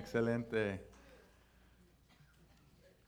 [0.00, 0.82] Excelente.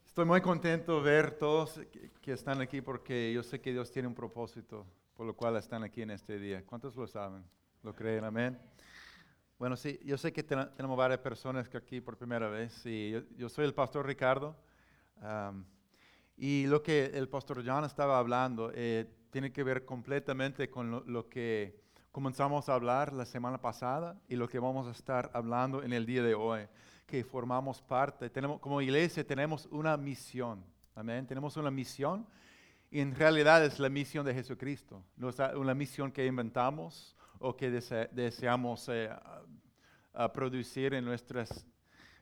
[0.05, 1.81] Estoy muy contento de ver todos
[2.21, 4.87] que, están aquí porque yo sé que Dios tiene un propósito
[5.17, 6.63] por lo cual están aquí en este día.
[6.67, 7.45] ¿Cuántos lo saben?
[7.83, 8.25] ¿Lo creen?
[8.25, 8.61] Amén.
[9.59, 12.85] Bueno, sí, yo sé que ten- tenemos varias personas que aquí por primera vez.
[12.85, 14.55] Y yo, soy el pastor Ricardo.
[15.23, 15.65] am,
[16.37, 21.27] y lo que el pastor John estaba hablando eh, tiene que ver completamente con lo
[21.31, 21.82] que
[22.13, 26.05] comenzamos a hablar la semana pasada y lo que vamos a estar hablando en el
[26.07, 26.67] día de hoy,
[27.07, 28.29] que formamos parte.
[28.31, 30.63] Tenemos, como iglesia tenemos una misión.
[30.95, 31.27] Amén.
[31.27, 32.27] Tenemos una misión
[32.91, 35.03] y en realidad es la misión de Jesucristo.
[35.17, 39.43] No es una misión que inventamos o que dese- deseamos eh, a-
[40.15, 41.67] a producir en nuestras,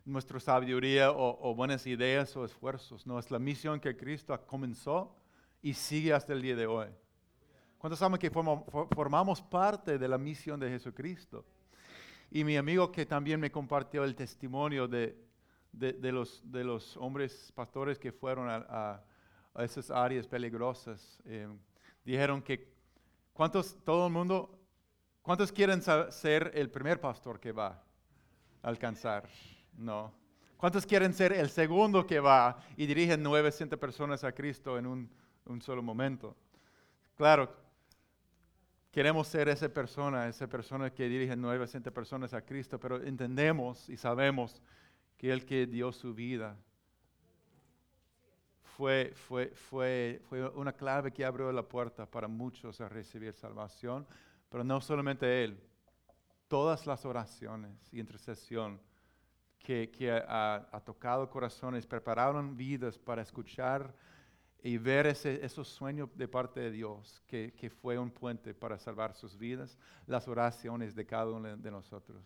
[0.04, 3.04] nuestra sabiduría o, o buenas ideas o esfuerzos.
[3.08, 5.16] No, es la misión que Cristo comenzó
[5.60, 6.86] y sigue hasta el día de hoy.
[7.80, 11.46] ¿Cuántos saben que formamos parte de la misión de Jesucristo?
[12.30, 15.16] Y mi amigo que también me compartió el testimonio de,
[15.72, 19.04] de- de los, de los hombres pastores que fueron a, a-
[19.54, 21.48] a esas áreas peligrosas, eh,
[22.04, 22.70] dijeron que
[23.32, 24.60] ¿cuántos, todo el mundo,
[25.22, 27.82] cuántos quieren ser el primer pastor que va
[28.62, 29.26] a alcanzar?
[29.78, 30.12] No.
[30.58, 35.10] ¿Cuántos quieren ser el segundo que va y dirige 900 personas a Cristo en un,
[35.46, 36.36] un solo momento?
[37.16, 37.50] Claro,
[38.90, 43.96] queremos ser esa persona, esa persona que dirige 900 personas a Cristo, pero entendemos y
[43.96, 44.60] sabemos
[45.16, 46.56] que el que dio su vida
[48.80, 54.06] fue, fue, fue, fue una clave que abrió la puerta para muchos a recibir salvación,
[54.48, 55.60] pero no solamente Él,
[56.48, 58.80] todas las oraciones y intercesión
[59.58, 63.94] que, que ha, ha tocado corazones, prepararon vidas para escuchar
[64.62, 68.78] y ver ese, esos sueños de parte de Dios, que, que fue un puente para
[68.78, 72.22] salvar sus vidas, las oraciones de cada uno de nosotros.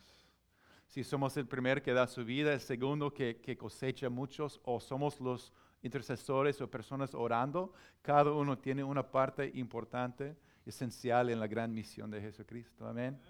[0.89, 4.81] Si somos el primer que da su vida, el segundo que, que cosecha muchos, o
[4.81, 11.47] somos los intercesores o personas orando, cada uno tiene una parte importante, esencial en la
[11.47, 12.87] gran misión de Jesucristo.
[12.87, 13.21] Amén.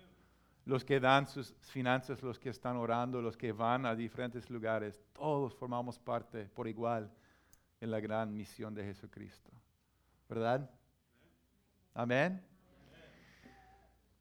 [0.65, 5.03] Los que dan sus finanzas, los que están orando, los que van a diferentes lugares,
[5.12, 7.11] todos formamos parte por igual
[7.81, 9.51] en la gran misión de Jesucristo.
[10.29, 10.71] ¿Verdad?
[11.93, 12.45] Amén.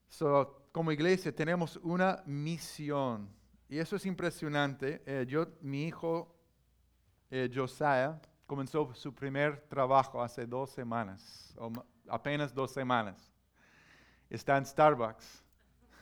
[0.07, 3.29] So, como iglesia tenemos una misión
[3.67, 5.01] y eso es impresionante.
[5.05, 6.35] Eh, yo, mi hijo
[7.31, 11.71] eh, Josiah comenzó su primer trabajo hace dos semanas, o
[12.07, 13.33] apenas dos semanas.
[14.29, 15.43] Está en Starbucks.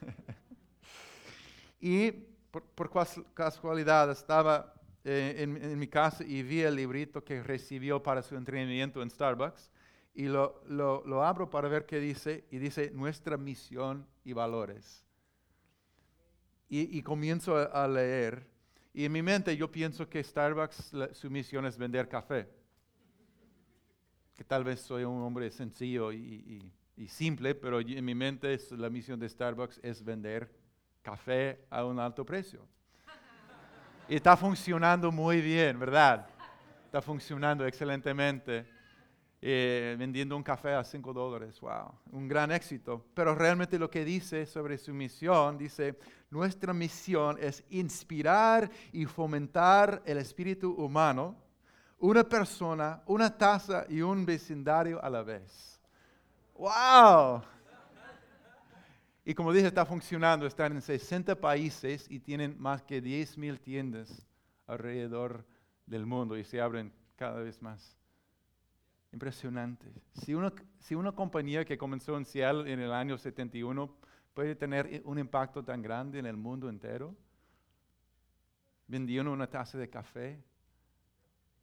[1.80, 4.74] y por, por cas- casualidad estaba
[5.04, 9.10] eh, en, en mi casa y vi el librito que recibió para su entrenamiento en
[9.10, 9.72] Starbucks
[10.14, 15.06] y lo, lo- lo abro para ver qué dice y dice nuestra misión y valores.
[16.70, 18.48] Y, y comienzo a, leer
[18.94, 22.48] y en mi mente yo pienso que Starbucks la- su misión es vender café.
[24.36, 26.74] Que tal vez soy un hombre sencillo y, y-
[27.04, 30.52] y simple, pero en mi mente es- la misión de Starbucks es vender
[31.02, 32.68] café a un alto precio.
[34.12, 36.28] Y está funcionando muy bien, ¿verdad?
[36.84, 38.68] Está funcionando excelentemente.
[39.42, 43.06] eh, vendiendo un café a 5 dólares, wow, un gran éxito.
[43.14, 45.98] Pero realmente lo que dice sobre su misión, dice,
[46.30, 51.38] nuestra misión es inspirar y fomentar el espíritu humano,
[51.98, 55.80] una persona, una taza y un vecindario a la vez.
[56.56, 57.44] ¡Wow!
[59.24, 63.60] Y como dije, está funcionando, están en 60 países y tienen más que 10 mil
[63.60, 64.28] tiendas
[64.66, 65.46] alrededor
[65.86, 67.98] del mundo y se abren cada vez más.
[69.12, 69.92] Impresionante.
[70.14, 73.94] Si una, si una compañía que comenzó en Seattle en el año 71
[74.34, 77.16] puede tener un impacto tan grande en el mundo entero,
[78.88, 80.44] vendiendo una taza de café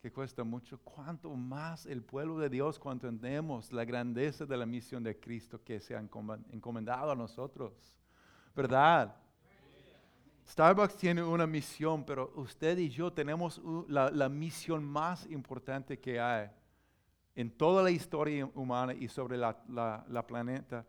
[0.01, 4.65] que cuesta mucho, ¿cuánto más el pueblo de Dios cuando entendemos la grandeza de la
[4.65, 7.73] misión de Cristo que se ha encomendado a nosotros?
[8.55, 9.13] ¿Verdad?
[10.47, 16.19] Starbucks tiene una misión, pero usted y yo tenemos la, la misión más importante que
[16.19, 16.49] hay
[17.35, 20.85] en toda la historia humana y sobre la, la- la planeta.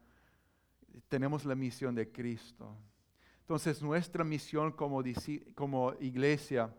[1.09, 2.75] Tenemos la misión de Cristo.
[3.41, 5.03] Entonces, nuestra misión como,
[5.55, 6.73] como iglesia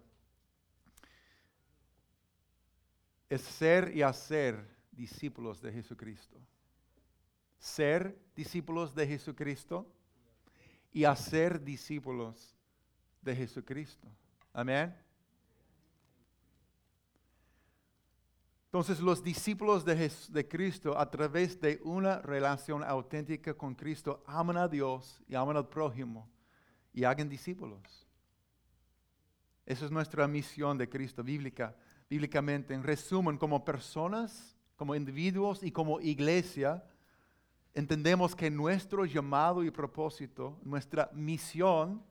[3.32, 6.38] es ser y hacer discípulos de Jesucristo.
[7.58, 9.88] Ser discípulos de Jesucristo
[10.92, 12.54] y hacer discípulos
[13.22, 14.06] de Jesucristo.
[14.52, 14.94] Amén.
[18.66, 24.26] Entonces los discípulos de, Jes- de Cristo a través de una relación auténtica con Cristo
[24.28, 26.30] aman a Dios y aman al prójimo
[26.94, 27.82] y hagan discípulos.
[29.66, 31.78] Esa es nuestra misión de Cristo bíblica,
[32.12, 32.74] bíblicamente.
[32.74, 36.84] En resumen, como personas, como individuos y como iglesia,
[37.74, 42.04] entendemos que nuestro llamado y propósito, nuestra misión,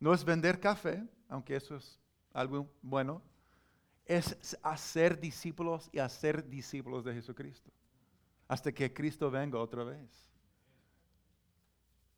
[0.00, 2.00] no es vender café, aunque eso es
[2.32, 3.22] algo bueno,
[4.06, 7.70] es hacer discípulos y hacer discípulos de Jesucristo,
[8.48, 10.10] hasta que Cristo venga otra vez.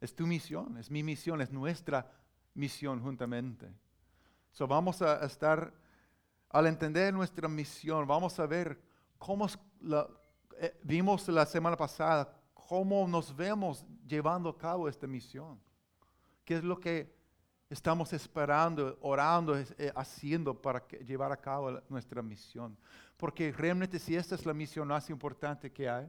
[0.01, 2.11] Es tu misión, es mi misión, es nuestra
[2.55, 3.69] misión juntamente.
[4.53, 5.73] So vamos a estar,
[6.50, 8.81] al entender nuestra misión, vamos a ver
[9.19, 9.47] cómo
[10.61, 15.61] eh, vimos la semana pasada, cómo nos vemos llevando a cabo esta misión.
[16.45, 17.15] ¿Qué es lo que
[17.71, 22.77] estamos esperando, orando, eh, haciendo para llevar a cabo nuestra misión?
[23.17, 26.09] Porque realmente si esta es la misión más importante que hay,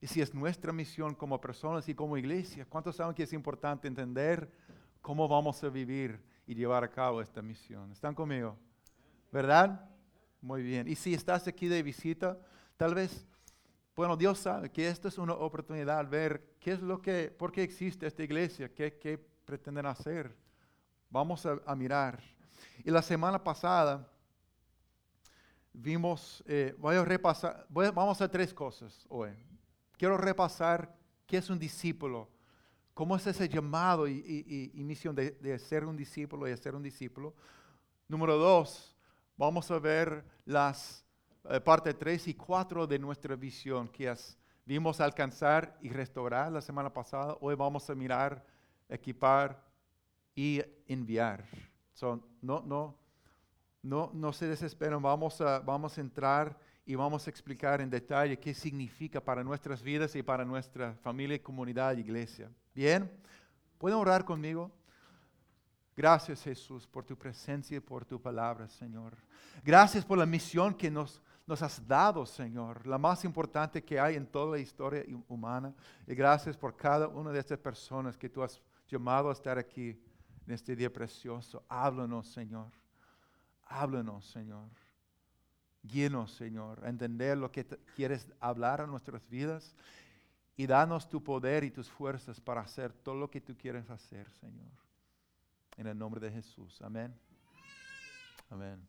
[0.00, 3.86] y si es nuestra misión como personas y como iglesia, ¿cuántos saben que es importante
[3.86, 4.50] entender
[5.00, 7.92] cómo vamos a vivir y llevar a cabo esta misión?
[7.92, 8.56] ¿Están conmigo?
[9.30, 9.88] ¿Verdad?
[10.40, 10.88] Muy bien.
[10.88, 12.38] Y si estás aquí de visita,
[12.76, 13.26] tal vez,
[13.94, 17.62] bueno, Dios sabe que esta es una oportunidad ver qué es lo que, por qué
[17.62, 20.36] existe esta iglesia, qué, qué pretenden hacer.
[21.10, 22.22] Vamos a, mirar.
[22.84, 24.08] Y la semana pasada
[25.72, 29.30] vimos, eh, voy a repasar, vamos a hacer tres cosas hoy
[30.02, 30.92] quiero repasar
[31.28, 32.28] qué es un discípulo,
[32.94, 37.34] cómo es ese llamado y, misión de, ser un discípulo y hacer un discípulo.
[38.08, 38.96] Número dos,
[39.36, 41.04] vamos a ver las
[41.44, 46.60] eh, parte 3 y 4 de nuestra visión, que es, vimos alcanzar y restaurar la
[46.60, 47.36] semana pasada.
[47.40, 48.44] Hoy vamos a mirar,
[48.88, 49.62] equipar
[50.34, 51.44] y enviar.
[52.42, 52.98] no, no,
[53.82, 58.38] no, no se desesperen, vamos a, vamos a entrar y vamos a explicar en detalle
[58.38, 62.50] qué significa para nuestras vidas y para nuestra familia, comunidad, iglesia.
[62.74, 63.10] Bien,
[63.78, 64.70] ¿pueden orar conmigo?
[65.94, 69.14] Gracias Jesús por tu presencia y por tu palabra, Señor.
[69.62, 71.20] Gracias por la misión que nos,
[71.60, 75.74] has dado, Señor, la más importante que hay en toda la historia humana.
[76.06, 78.58] Y gracias por cada una de estas personas que tú has
[78.88, 80.00] llamado a estar aquí
[80.46, 81.62] en este día precioso.
[81.68, 82.72] Háblanos, Señor.
[83.64, 84.70] Háblanos, Señor.
[85.82, 89.74] Guíenos, Señor, a entender lo que quieres hablar a nuestras vidas
[90.56, 94.30] y danos tu poder y tus fuerzas para hacer todo lo que tú quieres hacer,
[94.32, 94.70] Señor.
[95.76, 96.80] En el nombre de Jesús.
[96.82, 97.14] Amén.
[98.50, 98.86] Amén.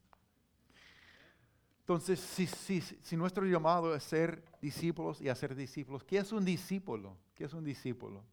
[1.80, 6.46] Entonces, si, si, si, nuestro llamado es ser discípulos y hacer discípulos, ¿qué es un
[6.46, 7.18] discípulo?
[7.36, 8.24] ¿Qué es un discípulo?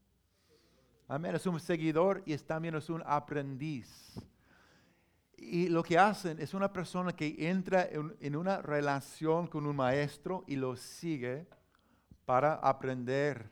[1.09, 1.35] Amén.
[1.35, 4.21] Es un seguidor y también es un aprendiz.
[5.37, 10.45] Y lo que hacen es una persona que entra en, una relación con un maestro
[10.47, 11.49] y lo sigue
[12.31, 13.51] para aprender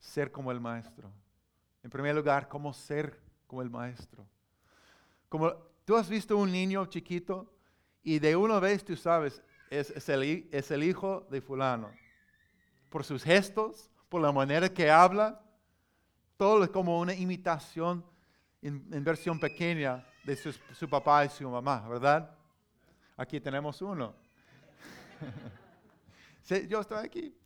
[0.00, 1.12] ser como el maestro.
[1.80, 3.16] En primer lugar, cómo ser
[3.46, 4.26] como el maestro.
[5.28, 5.52] Como
[5.84, 7.54] tú has visto un niño chiquito
[8.02, 9.40] y de una vez tú sabes,
[9.70, 11.88] es, es, el, es el hijo de fulano.
[12.88, 15.40] Por sus gestos, por la manera que habla,
[16.36, 18.04] todo es como una imitación
[18.60, 22.36] en versión pequeña de su, papá y su mamá, ¿verdad?
[23.16, 24.16] Aquí tenemos uno.
[26.68, 27.39] yo estoy aquí.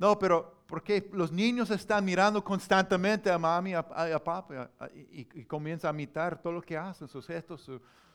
[0.00, 5.94] No, pero porque los niños están mirando constantemente a mami, a, a, papá, y, comienzan
[5.94, 7.70] a imitar todo lo que hacen, sus gestos,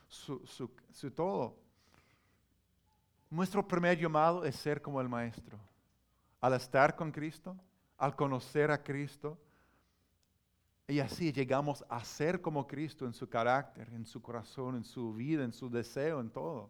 [0.08, 1.56] su, su, todo.
[3.30, 5.60] Nuestro primer llamado es ser como el Maestro.
[6.40, 7.56] Al estar con Cristo,
[7.98, 9.38] al conocer a Cristo,
[10.88, 15.14] y así llegamos a ser como Cristo en su carácter, en su corazón, en su
[15.14, 16.68] vida, en su deseo, en todo.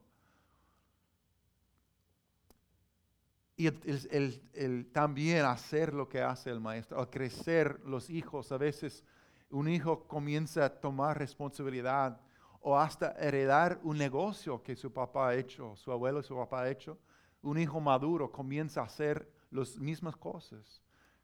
[3.56, 9.02] Y el, también hacer lo que hace el maestro, al crecer los hijos, a veces
[9.50, 12.20] un hijo comienza a tomar responsabilidad
[12.60, 16.62] o hasta heredar un negocio que su papá ha hecho, su abuelo y su papá
[16.62, 16.98] ha hecho.
[17.42, 20.82] Un hijo maduro comienza a hacer las mismas cosas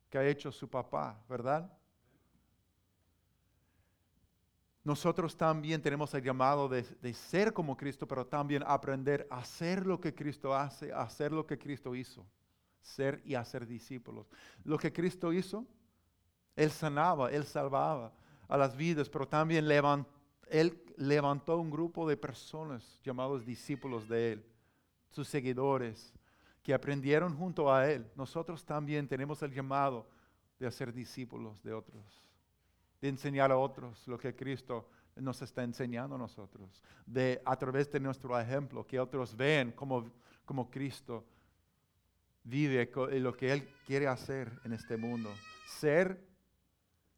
[0.08, 1.70] que ha hecho su papá, ¿verdad?
[4.84, 10.00] Nosotros también tenemos el llamado de, ser como Cristo, pero también aprender a hacer lo
[10.00, 12.26] que Cristo hace, a hacer lo que Cristo hizo,
[12.80, 14.26] ser y hacer discípulos.
[14.64, 15.64] Lo que Cristo hizo,
[16.56, 18.12] Él sanaba, Él salvaba
[18.48, 19.70] a las vidas, pero también
[20.48, 24.46] Él levantó un grupo de personas llamados discípulos de Él,
[25.10, 26.12] sus seguidores,
[26.60, 28.10] que aprendieron junto a Él.
[28.16, 30.08] Nosotros también tenemos el llamado
[30.58, 32.31] de hacer discípulos de otros
[33.02, 37.90] de enseñar a otros lo que Cristo nos está enseñando a nosotros, de a través
[37.90, 40.11] de nuestro ejemplo, que otros vean cómo,
[40.47, 41.26] como Cristo
[42.44, 42.90] vive
[43.21, 45.30] lo que Él quiere hacer en este mundo.
[45.66, 46.25] Ser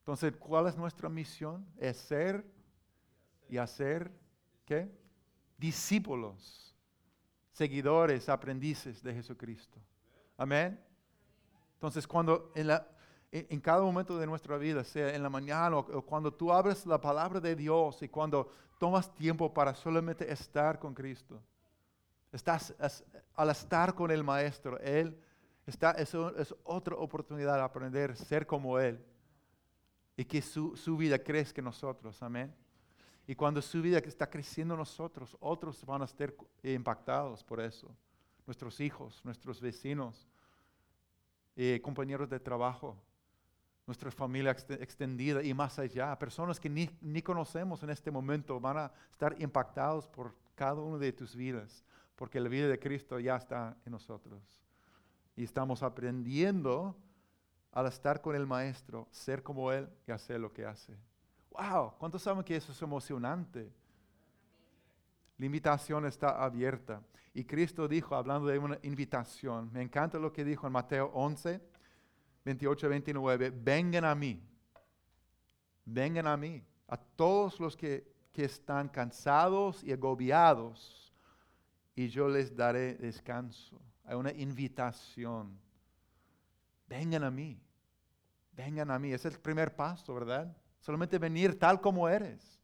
[0.00, 1.66] Entonces, ¿cuál es nuestra misión?
[1.78, 2.44] Es ser
[3.48, 4.10] y hacer,
[4.64, 4.90] ¿qué?
[5.56, 6.74] Discípulos,
[7.52, 9.78] seguidores, aprendices de Jesucristo.
[10.36, 10.82] Amén.
[11.74, 12.88] Entonces, cuando en, la,
[13.36, 17.00] en cada momento de nuestra vida, sea en la mañana o, cuando tú abres la
[17.00, 18.48] palabra de Dios y cuando
[18.78, 21.42] tomas tiempo para solamente estar con Cristo,
[22.30, 22.72] estás,
[23.34, 25.20] al estar con el Maestro, Él
[25.66, 26.14] está, es,
[26.62, 29.04] otra oportunidad de aprender a ser como Él
[30.16, 32.22] y que su, su vida crezca en nosotros.
[32.22, 32.54] Amén.
[33.26, 37.90] Y cuando su vida está creciendo en nosotros, otros van a estar impactados por eso.
[38.46, 40.28] Nuestros hijos, nuestros vecinos,
[41.56, 42.96] eh, compañeros de trabajo,
[43.86, 46.18] nuestra familia extendida y más allá.
[46.18, 50.98] Personas que ni, ni, conocemos en este momento van a estar impactados por cada una
[50.98, 51.84] de tus vidas,
[52.16, 54.40] porque la vida de Cristo ya está en nosotros.
[55.36, 56.96] Y estamos aprendiendo
[57.72, 60.96] al estar con el Maestro, ser como Él y hacer lo que hace.
[61.50, 61.94] ¡Wow!
[61.98, 63.70] ¿Cuántos saben que eso es emocionante?
[65.36, 67.02] La invitación está abierta.
[67.32, 71.60] Y Cristo dijo, hablando de una invitación, me encanta lo que dijo en Mateo 11,
[72.44, 74.42] 28 29, vengan a mí,
[75.84, 81.12] vengan a mí, a todos los que, que están cansados y agobiados,
[81.94, 83.80] y yo les daré descanso.
[84.04, 85.58] Hay una invitación.
[86.86, 87.58] Vengan a mí,
[88.52, 89.12] vengan a mí.
[89.12, 90.54] Ese es el primer paso, ¿verdad?
[90.80, 92.60] Solamente venir tal como eres.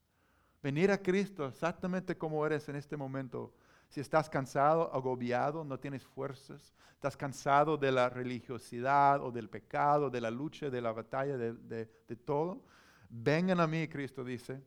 [0.62, 3.54] Venir a Cristo exactamente como eres en este momento.
[3.90, 10.08] Si estás cansado, agobiado, no tienes fuerzas, estás cansado de la religiosidad o del pecado,
[10.08, 11.86] de la lucha, de la batalla, de,
[12.24, 12.62] todo,
[13.08, 14.62] vengan a mí, Cristo dice,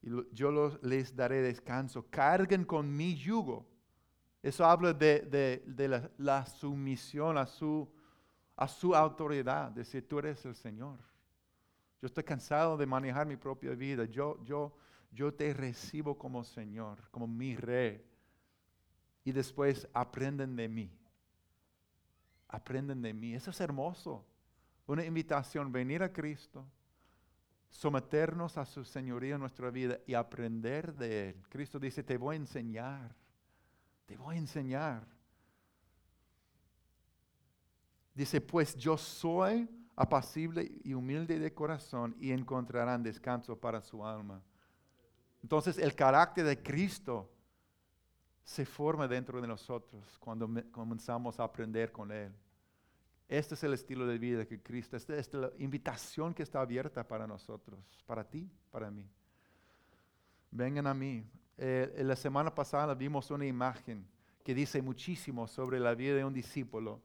[0.00, 2.06] y yo les daré descanso.
[2.08, 3.66] Carguen con mi yugo.
[4.40, 7.92] Eso habla de, la, la, sumisión a su,
[8.54, 11.00] a su autoridad, de si tú eres el Señor.
[12.00, 14.04] Yo estoy cansado de manejar mi propia vida.
[14.04, 14.76] Yo, yo,
[15.10, 18.04] yo te recibo como Señor, como mi Rey.
[19.26, 20.88] Y después aprenden de mí.
[22.46, 23.34] Aprenden de mí.
[23.34, 24.24] Eso es hermoso.
[24.86, 26.64] Una invitación, venir a Cristo,
[27.68, 31.42] someternos a su señoría en nuestra vida y aprender de Él.
[31.48, 33.16] Cristo dice, te voy a enseñar.
[34.06, 35.04] Te voy a enseñar.
[38.14, 44.40] Dice, pues yo soy apacible y humilde de corazón y encontrarán descanso para su alma.
[45.42, 47.32] Entonces el carácter de Cristo
[48.46, 52.32] se forma dentro de nosotros cuando comenzamos a aprender con Él.
[53.28, 57.06] Este es el estilo de vida que Cristo, esta es la invitación que está abierta
[57.06, 59.06] para nosotros, para ti, para mí.
[60.50, 61.22] Vengan a mí.
[61.58, 64.06] Eh, la semana pasada vimos una imagen
[64.42, 67.02] que dice muchísimo sobre la vida de un discípulo.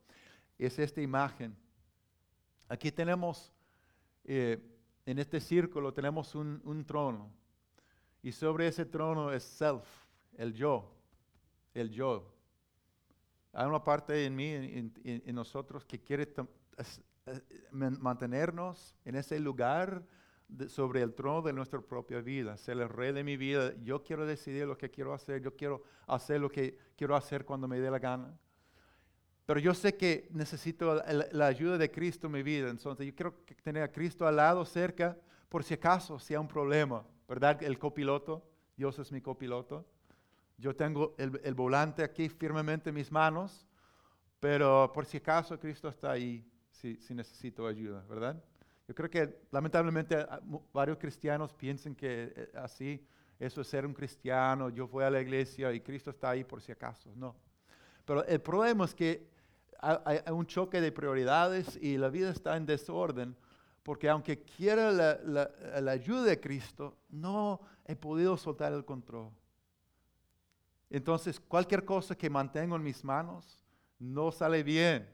[0.58, 1.58] Es esta imagen
[2.72, 3.52] Aquí tenemos,
[4.24, 4.58] eh,
[5.06, 7.30] en este círculo tenemos un, trono.
[8.24, 9.84] Y sobre ese trono es self,
[10.38, 10.90] el yo,
[11.74, 12.34] el yo.
[13.54, 16.28] Hay una parte en mí, en, nosotros, que quiere
[17.72, 20.04] mantenernos en ese lugar
[20.68, 23.74] sobre el trono de nuestra propia vida, ser el rey de mi vida.
[23.84, 27.68] Yo quiero decidir lo que quiero hacer, yo quiero hacer lo que quiero hacer cuando
[27.68, 28.38] me dé la gana.
[29.46, 32.70] Pero yo sé que necesito la, ayuda de Cristo en mi vida.
[32.70, 35.18] Entonces yo quiero tener a Cristo al lado, cerca,
[35.50, 37.06] por si acaso sea un problema.
[37.28, 37.62] ¿Verdad?
[37.64, 38.46] El copiloto,
[38.78, 39.86] Dios es mi copiloto.
[40.62, 43.66] Yo tengo el, volante aquí firmemente en mis manos,
[44.40, 48.42] pero por si acaso Cristo está ahí si, si necesito ayuda, ¿verdad?
[48.88, 50.24] Yo creo que lamentablemente
[50.72, 53.04] varios cristianos piensan que eh, así,
[53.40, 56.62] eso es ser un cristiano, yo voy a la iglesia y Cristo está ahí por
[56.62, 57.12] si acaso.
[57.16, 57.36] No.
[58.06, 59.28] Pero el problema es que
[59.80, 63.36] hay, un choque de prioridades y la vida está en desorden,
[63.82, 69.32] porque aunque quiera la, ayuda de Cristo, no he podido soltar el control.
[70.92, 73.58] Entonces, cualquier cosa que mantengo en mis manos
[73.98, 75.10] no sale bien.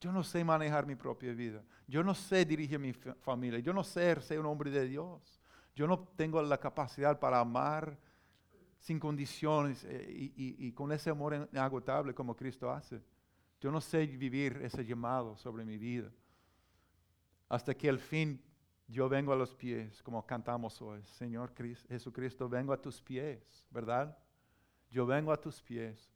[0.00, 1.64] Yo no sé manejar mi propia vida.
[1.88, 3.58] Yo no sé dirigir mi familia.
[3.58, 5.42] Yo no sé ser un hombre de Dios.
[5.74, 7.98] Yo no tengo la capacidad para amar
[8.78, 13.02] sin condiciones eh, y, con ese amor inagotable como Cristo hace.
[13.60, 16.10] Yo no sé vivir ese llamado sobre mi vida.
[17.48, 18.40] Hasta que al fin
[18.86, 21.02] yo vengo a los pies, como cantamos hoy.
[21.04, 21.52] Señor
[21.88, 24.16] Jesucristo, vengo a tus pies, ¿verdad?
[24.90, 26.10] Yo vengo a tus pies.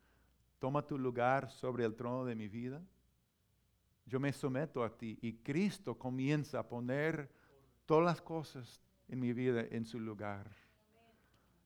[0.59, 2.83] Toma tu lugar sobre el trono de mi vida.
[4.07, 7.31] Yo me someto a ti y Cristo comienza a poner
[7.87, 10.51] todas las cosas en mi vida en su lugar.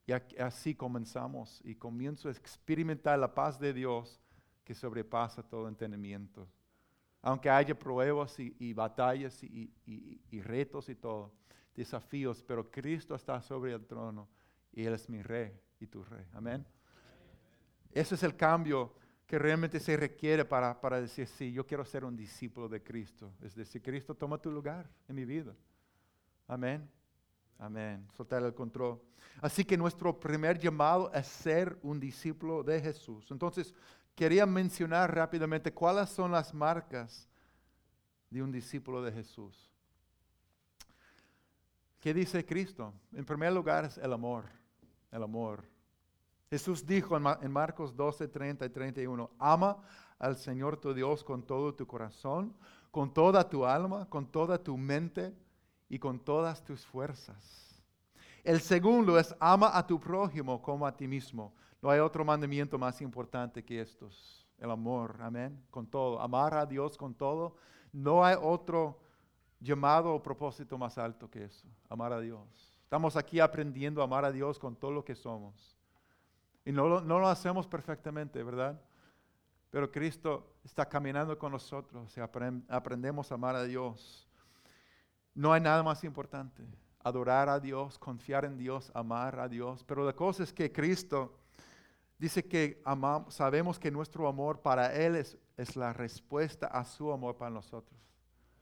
[0.06, 4.20] Y así comenzamos y comienzo a experimentar la paz de Dios
[4.64, 6.48] que sobrepasa todo entendimiento.
[7.20, 11.32] aunque haya pruebas y, batallas y, retos y todo,
[11.74, 14.28] desafíos, pero Cristo está sobre el trono
[14.72, 16.24] y Él es mi rey y tu rey.
[16.32, 16.64] Amén.
[17.92, 18.94] Ese es el cambio
[19.26, 23.32] que realmente se requiere para, para decir, sí, yo quiero ser un discípulo de Cristo.
[23.42, 25.54] Es decir, Cristo toma tu lugar en mi vida.
[26.46, 26.88] Amén.
[27.58, 28.06] Amén.
[28.16, 29.00] Soltar el control.
[29.40, 33.30] Así que nuestro primer llamado es ser un discípulo de Jesús.
[33.30, 33.74] Entonces,
[34.14, 37.28] quería mencionar rápidamente cuáles son las marcas
[38.30, 39.70] de un discípulo de Jesús.
[42.00, 42.94] ¿Qué dice Cristo?
[43.12, 44.44] En primer lugar es el amor.
[45.10, 45.64] El amor.
[46.50, 49.78] Jesús dijo en Marcos 12, 30 y 31, ama
[50.18, 52.54] al Señor tu Dios con todo tu corazón,
[52.90, 55.34] con toda tu alma, con toda tu mente
[55.88, 57.82] y con todas tus fuerzas.
[58.42, 61.52] El segundo es ama a tu prójimo como a ti mismo.
[61.82, 64.46] No hay otro mandamiento más importante que estos.
[64.58, 66.20] El amor, amén, con todo.
[66.20, 67.56] Amar a Dios con todo.
[67.92, 68.98] No hay otro
[69.60, 71.68] llamado o propósito más alto que eso.
[71.88, 72.80] Amar a Dios.
[72.82, 75.77] Estamos aquí aprendiendo a amar a Dios con todo lo que somos.
[76.68, 78.78] Y no lo, no lo hacemos perfectamente, ¿verdad?
[79.70, 84.28] Pero Cristo está caminando con nosotros y aprendemos a amar a Dios.
[85.32, 86.62] No hay nada más importante.
[87.02, 89.82] Adorar a Dios, confiar en Dios, amar a Dios.
[89.82, 91.38] Pero la cosa es que Cristo
[92.18, 97.10] dice que amamos, sabemos que nuestro amor para Él es, es la respuesta a su
[97.10, 97.98] amor para nosotros.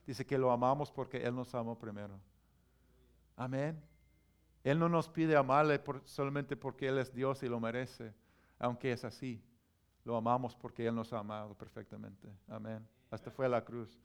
[0.06, 2.20] Dice que lo amamos porque Él nos amó primero.
[3.34, 3.82] Amén.
[4.66, 8.12] Él no nos pide amarle solamente porque Él es Dios y lo merece,
[8.58, 9.40] aunque es así.
[10.04, 12.28] Lo amamos porque Él nos ha amado perfectamente.
[12.48, 12.84] Amén.
[13.08, 13.96] Hasta fue a la cruz.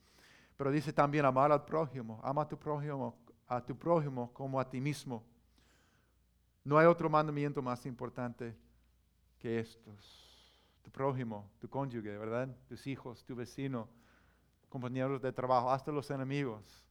[0.55, 2.21] Pero dice también amar al prójimo.
[2.23, 5.23] Ama a tu prójimo, a tu prójimo como a ti mismo.
[6.63, 8.55] No hay otro mandamiento más importante
[9.39, 10.53] que estos.
[10.83, 12.55] Tu prójimo, tu cónyuge, ¿verdad?
[12.69, 13.89] Tus hijos, tu vecino,
[14.69, 16.90] compañeros de trabajo, hasta los enemigos.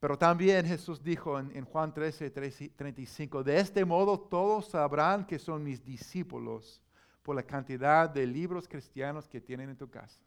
[0.00, 5.64] Pero también Jesús dijo en, Juan 13, 35, de este modo todos sabrán que son
[5.64, 6.80] mis discípulos
[7.22, 10.20] por la cantidad de libros cristianos que tienen en tu casa.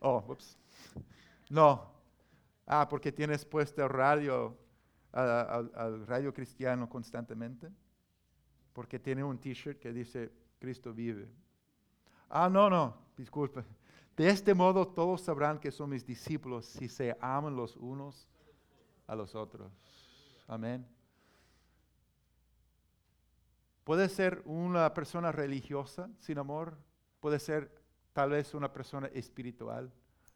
[0.00, 0.58] Oh, ups.
[1.48, 1.90] No.
[2.66, 4.58] Ah, porque tienes puesto radio,
[5.12, 7.70] al radio cristiano constantemente.
[8.72, 11.30] Porque tiene un t-shirt que dice Cristo vive.
[12.28, 13.64] Ah, no, no, disculpe.
[14.22, 18.28] De este modo todos sabrán que son mis discípulos si se aman los unos
[19.08, 19.72] a los otros.
[20.46, 20.86] Amén.
[23.82, 26.78] Puede ser una persona religiosa sin amor,
[27.18, 27.82] puede ser
[28.12, 29.92] tal vez una persona espiritual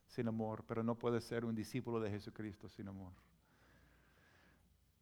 [0.09, 3.12] sin amor, pero no puede ser un discípulo de Jesucristo sin amor.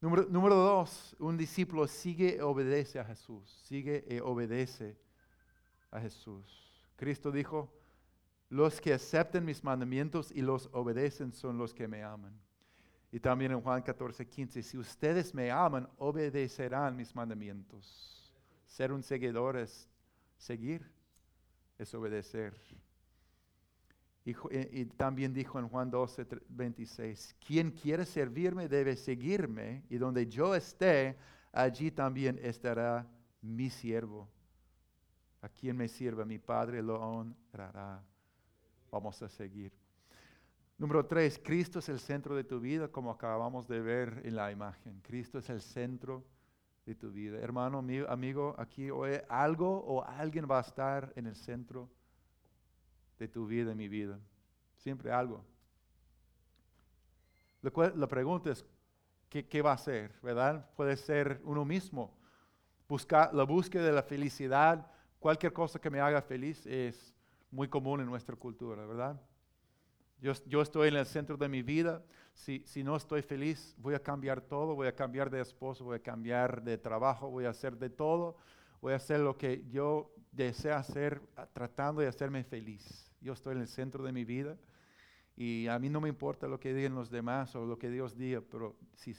[0.03, 4.99] Número, número dos, un discípulo sigue y obedece a Jesús, sigue y obedece
[5.91, 6.71] a Jesús.
[6.97, 7.73] Cristo dijo,
[8.51, 12.39] los que acepten mis mandamientos y los obedecen son los que me aman.
[13.11, 18.33] Y también en Juan 14, 15, si ustedes me aman, obedecerán mis mandamientos.
[18.67, 19.89] Ser un seguidor es
[20.37, 20.91] seguir,
[21.79, 22.55] es obedecer.
[24.25, 24.35] Y,
[24.73, 30.55] y, también dijo en Juan 12, 26, quien quiere servirme debe seguirme, y donde yo
[30.55, 31.17] esté,
[31.53, 33.07] allí también estará
[33.43, 34.29] mi siervo.
[35.43, 38.03] A quien me sirva mi Padre lo honrará
[38.95, 39.73] vamos a seguir.
[40.79, 44.53] Número tres, Cristo es el centro de tu vida, como acabamos de ver en la
[44.53, 45.01] imagen.
[45.01, 46.25] Cristo es el centro
[46.87, 47.39] de tu vida.
[47.39, 51.91] Hermano, amigo, amigo aquí hoy algo o alguien va a estar en el centro
[53.19, 54.17] de tu vida, en mi vida.
[54.77, 55.45] Siempre algo.
[57.63, 58.65] La, pregunta es,
[59.29, 60.15] ¿qué, ¿qué, va a ser?
[60.23, 60.71] ¿Verdad?
[60.77, 62.17] Puede ser uno mismo.
[62.89, 67.14] Buscar, la búsqueda de la felicidad, cualquier cosa que me haga feliz es
[67.55, 69.21] muy común en nuestra cultura, ¿verdad?
[70.21, 73.95] Yo, yo estoy en el centro de mi vida, si, si, no estoy feliz, voy
[73.95, 77.51] a cambiar todo, voy a cambiar de esposo, voy a cambiar de trabajo, voy a
[77.51, 78.37] hacer de todo,
[78.81, 83.13] voy a hacer lo que yo deseo hacer, tratando de hacerme feliz.
[83.21, 84.59] Yo estoy en el centro de mi vida
[85.37, 88.17] y a mí no me importa lo que digan los demás o lo que Dios
[88.17, 89.15] diga, pero si,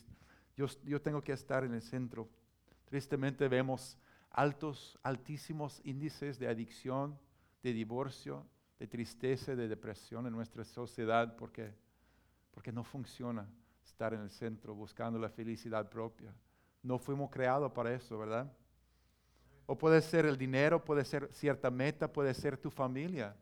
[0.58, 2.28] yo, yo tengo que estar en el centro.
[2.86, 3.98] Tristemente vemos
[4.30, 7.18] altos, altísimos índices de adicción,
[7.66, 8.46] de divorcio,
[8.78, 11.74] de tristeza, de depresión en nuestra sociedad porque,
[12.52, 13.50] porque no funciona
[13.84, 16.32] estar en el centro buscando la felicidad propia.
[16.84, 18.54] No fuimos creados para eso, ¿verdad?
[19.66, 23.36] O puede ser el dinero, puede ser cierta meta, puede ser tu familia.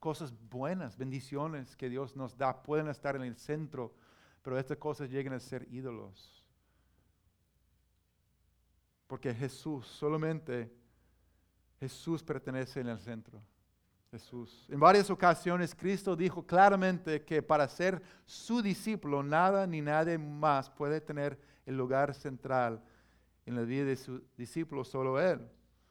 [0.00, 3.94] Cosas buenas, bendiciones que Dios nos da pueden estar en el centro,
[4.42, 6.44] pero estas cosas llegan a ser ídolos.
[9.06, 10.68] Porque Jesús, solamente
[11.78, 13.40] Jesús pertenece en el centro
[14.10, 14.66] Jesús.
[14.70, 20.70] En varias ocasiones Cristo dijo claramente que para ser su discípulo nada ni nadie más
[20.70, 22.82] puede tener el lugar central
[23.44, 25.46] en la vida de su discípulo, solo Él.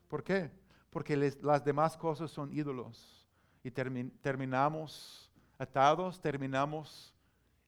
[0.07, 0.49] ¿Por qué?
[0.89, 3.27] Porque las demás cosas son ídolos
[3.63, 7.13] y terminamos atados, terminamos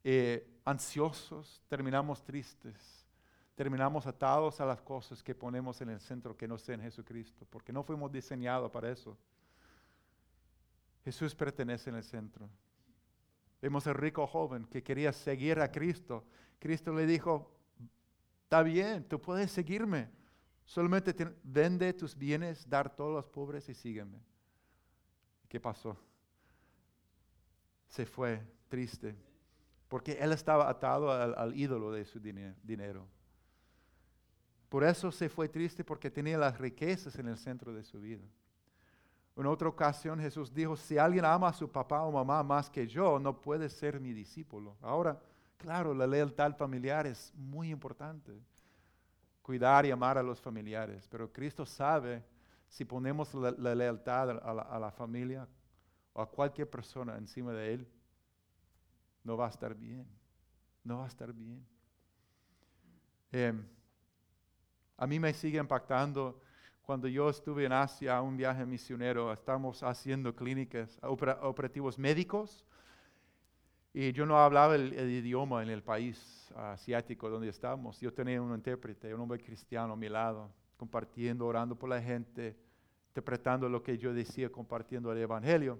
[0.03, 3.05] eh, ansiosos, terminamos tristes,
[3.55, 7.73] terminamos atados a las cosas que ponemos en el centro que no sean Jesucristo, porque
[7.73, 9.17] no fuimos diseñados para eso.
[11.09, 12.47] Jesús pertenece en el centro.
[13.59, 16.23] Vemos al rico joven que quería seguir a Cristo.
[16.59, 17.51] Cristo le dijo,
[18.43, 20.07] está bien, tú puedes seguirme.
[20.65, 24.21] Solamente vende tus bienes, dar todos los pobres y sígueme.
[25.47, 25.97] ¿Qué pasó?
[27.87, 29.15] Se fue triste,
[29.87, 33.07] porque él estaba atado al, ídolo de su dinero.
[34.69, 38.27] Por eso se fue triste porque tenía las riquezas en el centro de su vida.
[39.39, 42.85] En otra ocasión Jesús dijo, si alguien ama a su papá o mamá más que
[42.85, 44.75] yo, no puede ser mi discípulo.
[44.81, 45.17] Ahora,
[45.55, 48.37] claro, la lealtad familiar es muy importante.
[49.41, 51.07] Cuidar y amar a los familiares.
[51.07, 52.21] Pero Cristo sabe
[52.67, 55.47] si ponemos la, lealtad a la, familia
[56.11, 57.87] o a cualquier persona encima de Él,
[59.23, 60.05] no va a estar bien.
[60.83, 61.65] No va a estar bien.
[63.31, 63.65] Em,
[64.97, 66.41] a mí me sigue impactando
[66.89, 72.65] cuando yo estuve en Asia, un viaje misionero, estamos haciendo clínicas, operativos médicos,
[73.93, 77.99] y yo no hablaba el, idioma en el país asiático donde estábamos.
[78.01, 82.57] Yo tenía un intérprete, un hombre cristiano a mi lado, compartiendo, orando por la gente,
[83.09, 85.79] interpretando lo que yo decía, compartiendo el Evangelio.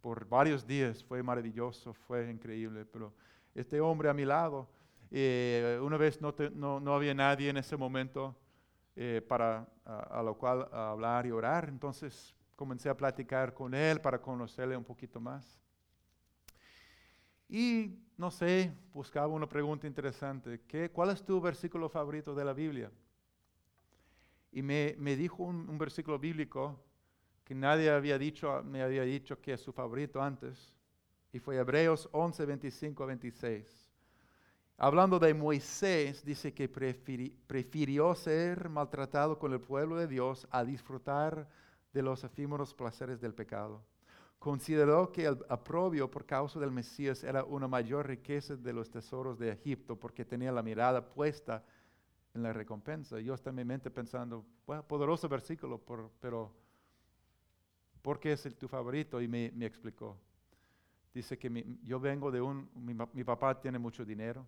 [0.00, 3.12] Por varios días fue maravilloso, fue increíble, pero
[3.54, 4.70] este hombre a mi lado,
[5.10, 8.34] eh, una vez no, no, no había nadie en ese momento,
[8.96, 11.68] eh, para a, lo cual hablar y orar.
[11.68, 15.60] Entonces comencé a platicar con él para conocerle un poquito más.
[17.48, 20.60] Y no sé, buscaba una pregunta interesante.
[20.68, 22.90] ¿qué, ¿Cuál es tu versículo favorito de la Biblia?
[24.52, 26.78] Y me, me dijo un, un, versículo bíblico
[27.44, 30.76] que nadie había dicho, me había dicho que es su favorito antes.
[31.32, 33.79] Y fue Hebreos 11, 25 a 26.
[34.82, 41.46] Hablando de Moisés, dice que prefirió ser maltratado con el pueblo de Dios a disfrutar
[41.92, 43.82] de los efímeros placeres del pecado.
[44.38, 49.38] Consideró que el aprobio por causa del Mesías era una mayor riqueza de los tesoros
[49.38, 51.62] de Egipto porque tenía la mirada puesta
[52.32, 53.20] en la recompensa.
[53.20, 55.78] Yo estaba en mi mente pensando, bueno, poderoso versículo,
[56.22, 56.50] pero
[58.00, 59.20] ¿por qué es el, tu favorito?
[59.20, 60.16] Y me, explicó.
[61.12, 62.70] Dice que yo vengo de un,
[63.12, 64.46] mi papá tiene mucho dinero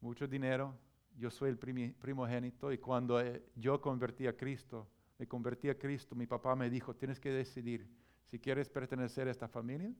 [0.00, 0.74] mucho dinero,
[1.16, 6.14] yo soy el primogénito y cuando eh, yo convertí a Cristo, me convertí a Cristo,
[6.14, 7.86] mi papá me dijo, tienes que decidir
[8.24, 9.92] si quieres pertenecer a esta familia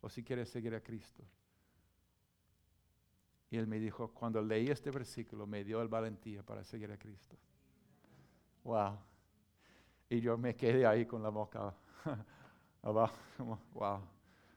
[0.00, 1.24] o si quieres seguir a Cristo.
[3.50, 6.98] Y él me dijo, cuando leí este versículo, me dio el valentía para seguir a
[6.98, 7.36] Cristo.
[8.64, 8.98] Wow.
[10.08, 11.72] Y yo me quedé ahí con la boca
[12.82, 13.16] abajo.
[13.74, 14.00] Wow.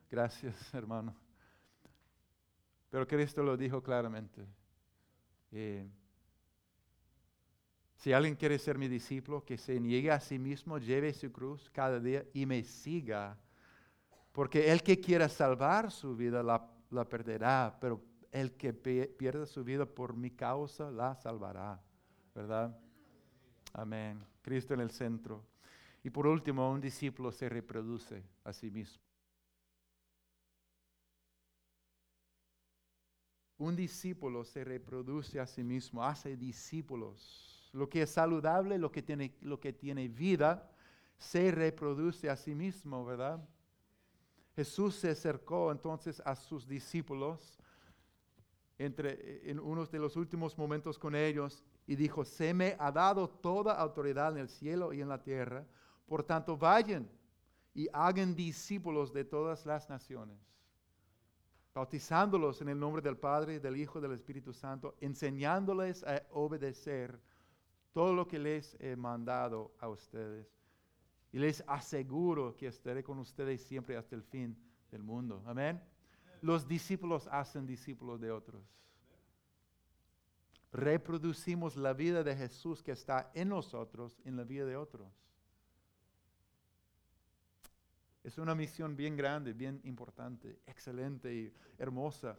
[0.09, 1.15] Gracias, hermano.
[2.89, 4.47] Pero Cristo lo dijo claramente.
[5.51, 5.87] Eh,
[7.97, 11.69] si alguien quiere ser mi discípulo, que se niegue a sí mismo, lleve su cruz
[11.71, 13.37] cada día y me siga.
[14.31, 19.85] Porque el que quiera salvar su vida la, perderá, pero el que pierda su vida
[19.85, 21.81] por mi causa la salvará.
[22.35, 22.77] ¿Verdad?
[23.73, 24.23] Amén.
[24.43, 25.43] Cristo en el centro.
[26.03, 29.06] Y por último, un discípulo se reproduce a sí mismo.
[33.57, 37.69] Un discípulo se reproduce a sí mismo, hace discípulos.
[37.73, 40.69] Lo que es saludable, lo que tiene, lo que tiene vida,
[41.17, 43.43] se reproduce a sí mismo, ¿verdad?
[44.55, 47.57] Jesús se acercó entonces a sus discípulos
[48.77, 53.27] entre, en unos de los últimos momentos con ellos y dijo, se me ha dado
[53.27, 55.65] toda autoridad en el cielo y en la tierra,
[56.05, 57.09] por tanto vayan
[57.73, 60.56] y hagan discípulos de todas las naciones
[61.77, 67.19] bautizándolos en el nombre del Padre, del Hijo y del Espíritu Santo, enseñándoles a obedecer
[67.93, 70.47] todo lo que les he mandado a ustedes.
[71.31, 74.57] Y les aseguro que estaré con ustedes siempre hasta el fin
[74.89, 75.43] del mundo.
[75.45, 75.79] Amén.
[76.41, 78.63] Los discípulos hacen discípulos de otros.
[80.71, 85.13] Reproducimos la vida de Jesús que está en nosotros, en la vida de otros.
[88.23, 92.37] Es una misión bien grande, bien importante, excelente y hermosa.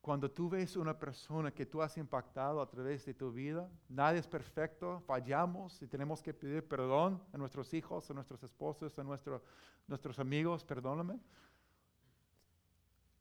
[0.00, 4.18] cuando tú ves una persona que tú has impactado a través de tu vida, nadie
[4.18, 9.02] es perfecto, fallamos y tenemos que pedir perdón a nuestros hijos, a nuestros esposos, a
[9.02, 11.18] nuestros amigos, perdóname.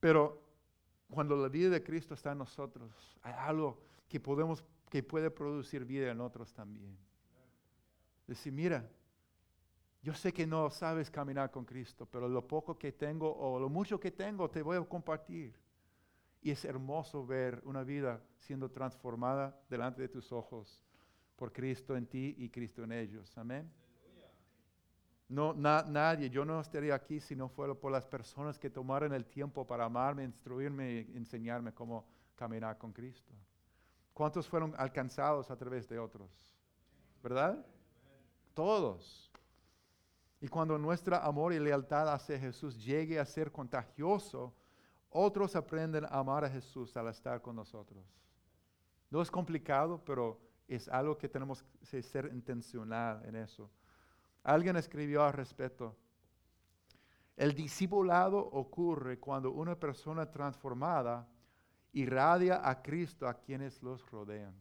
[0.01, 0.43] Pero
[1.09, 3.79] cuando la vida de Cristo está en nosotros, hay algo
[4.09, 6.97] que podemos, que puede producir vida en otros también.
[8.27, 8.89] Decir, mira,
[10.03, 13.69] yo sé que no sabes caminar con Cristo, pero lo poco que tengo o lo
[13.69, 15.57] mucho que tengo te voy a compartir.
[16.41, 20.83] Y es hermoso ver una vida siendo transformada delante de tus ojos
[21.37, 23.37] por Cristo en ti y Cristo en ellos.
[23.37, 23.71] Amén.
[25.29, 29.25] No, nadie, yo no estaría aquí si no fuera por las personas que tomaron el
[29.25, 33.33] tiempo para amarme, instruirme y enseñarme cómo caminar con Cristo.
[34.13, 36.29] ¿Cuántos fueron alcanzados a través de otros?
[37.23, 37.65] ¿Verdad?
[38.53, 39.32] Todos.
[40.43, 44.53] Y cuando nuestro amor y lealtad hacia Jesús llegue a ser contagioso,
[45.09, 48.03] otros aprenden a amar a Jesús al estar con nosotros.
[49.09, 53.71] No es complicado, pero es algo que tenemos que ser intencional en eso.
[54.43, 55.95] Alguien escribió al respecto.
[57.37, 61.25] El discipulado ocurre cuando una persona transformada
[61.93, 64.53] irradia a Cristo a quienes los rodean.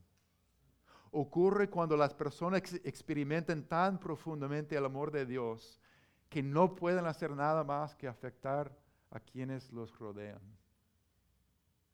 [1.15, 5.79] Ocurre cuando las personas experimentan tan profundamente el amor de Dios
[6.31, 8.75] que no pueden hacer nada más que afectar
[9.11, 10.41] a quienes los rodean.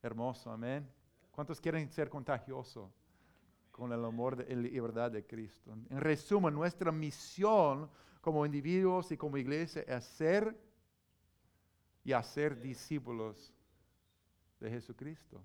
[0.01, 0.89] Hermoso, amén.
[1.33, 2.93] ¿Cuántos quieren ser contagiosos
[3.73, 5.73] con el amor y la verdad de Cristo?
[5.91, 10.57] En resumen, nuestra misión como individuos y como iglesia es ser
[12.05, 13.53] y hacer discípulos
[14.61, 15.43] de Jesucristo.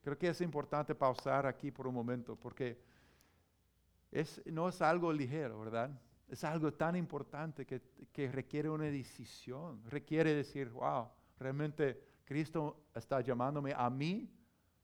[0.00, 2.80] Creo que es importante pausar aquí por un momento porque
[4.10, 5.90] es, no es algo ligero, ¿verdad?
[6.28, 7.82] Es algo tan importante que,
[8.12, 11.08] que requiere una decisión, requiere decir, wow,
[11.38, 14.30] realmente Cristo está llamándome a mí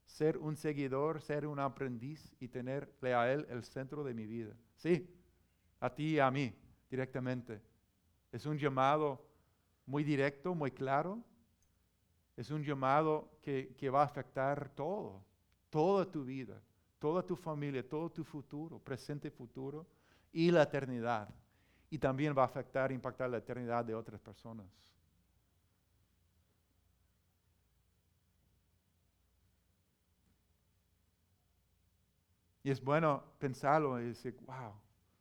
[0.05, 4.55] ser un seguidor, ser un aprendiz y tenerle a Él el centro de mi vida.
[4.77, 5.09] Sí,
[5.81, 6.55] a ti y a mí
[6.91, 7.61] directamente.
[8.33, 9.27] Es un llamado
[9.87, 11.23] muy directo, muy claro.
[12.37, 15.25] Es un llamado que, va a afectar todo,
[15.71, 16.61] toda tu vida,
[16.99, 19.87] toda tu familia, todo tu futuro, presente y futuro
[20.33, 21.29] y la eternidad.
[21.91, 24.67] Y también va a afectar, impactar la eternidad de otras personas.
[32.65, 34.73] Y es bueno pensarlo y decir, wow,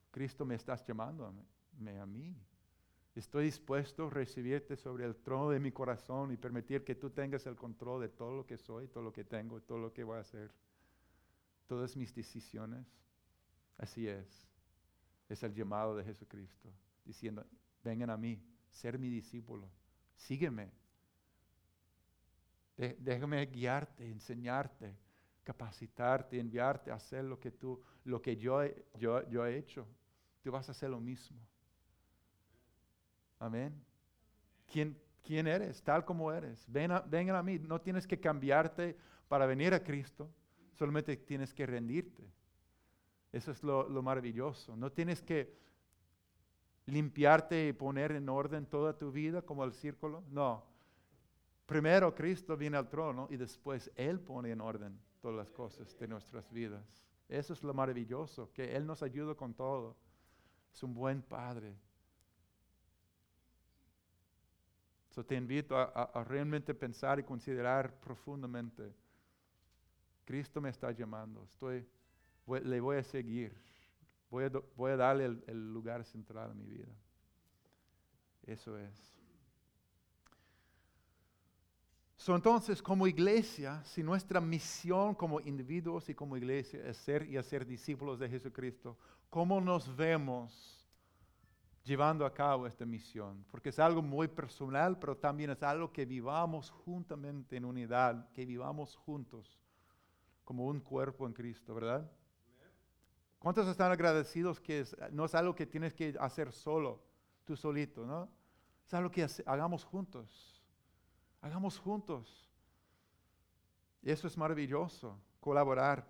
[0.09, 2.35] Cristo me estás llamando a mí.
[3.15, 7.45] Estoy dispuesto a recibirte sobre el trono de mi corazón y permitir que tú tengas
[7.45, 10.17] el control de todo lo que soy, todo lo que tengo, todo lo que voy
[10.17, 10.51] a hacer,
[11.67, 12.87] todas mis decisiones.
[13.77, 14.47] Así es
[15.33, 16.69] es el llamado de Jesucristo,
[17.03, 17.45] diciendo,
[17.83, 19.69] vengan a mí, ser mi discípulo,
[20.15, 20.71] sígueme.
[22.77, 24.95] déjame guiarte, enseñarte,
[25.43, 28.61] capacitarte, enviarte a hacer lo que tú, lo que yo,
[28.97, 29.87] yo, yo he hecho.
[30.41, 31.39] Tú vas a hacer lo mismo.
[33.43, 33.73] Amén.
[34.71, 35.83] ¿Quién, quién eres?
[35.83, 36.65] Tal como eres.
[36.71, 37.59] Ven vengan a mí.
[37.59, 38.95] No tienes que cambiarte
[39.27, 40.29] para venir a Cristo.
[40.71, 42.23] Solamente tienes que rendirte.
[43.33, 44.77] Eso es lo, maravilloso.
[44.77, 45.53] No tienes que
[46.85, 50.23] limpiarte y poner en orden toda tu vida como el círculo.
[50.29, 50.63] No.
[51.65, 56.07] Primero Cristo viene al trono y después Él pone en orden todas las cosas de
[56.07, 57.03] nuestras vidas.
[57.27, 59.97] Eso es lo maravilloso, que Él nos ayuda con todo.
[60.73, 61.75] Es un buen Padre.
[65.13, 68.91] So te invito a, realmente pensar y considerar profundamente.
[70.25, 71.43] Cristo me está llamando.
[71.43, 71.85] Estoy
[72.47, 73.55] le voy a seguir,
[74.31, 76.89] voy a, voy a darle el, lugar central a mi vida.
[78.47, 79.13] Eso es.
[82.27, 87.67] entonces, como iglesia, si nuestra misión como individuos y como iglesia es ser y hacer
[87.67, 88.97] discípulos de Jesucristo,
[89.29, 90.82] ¿cómo nos vemos
[91.83, 93.45] llevando a cabo esta misión?
[93.51, 98.45] Porque es algo muy personal, pero también es algo que vivamos juntamente en unidad, que
[98.45, 99.59] vivamos juntos
[100.43, 102.09] como un cuerpo en Cristo, ¿verdad?
[103.39, 107.03] ¿Cuántos están agradecidos que no es algo que tienes que hacer solo,
[107.43, 108.29] tú solito, no?
[108.85, 110.61] Es algo que hagamos juntos.
[111.41, 112.47] Hagamos juntos.
[114.01, 116.05] Y eso es maravilloso, colaborar.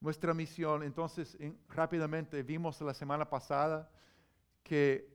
[0.00, 1.36] Nuestra misión, entonces,
[1.68, 3.90] rápidamente vimos la semana pasada
[4.62, 5.10] que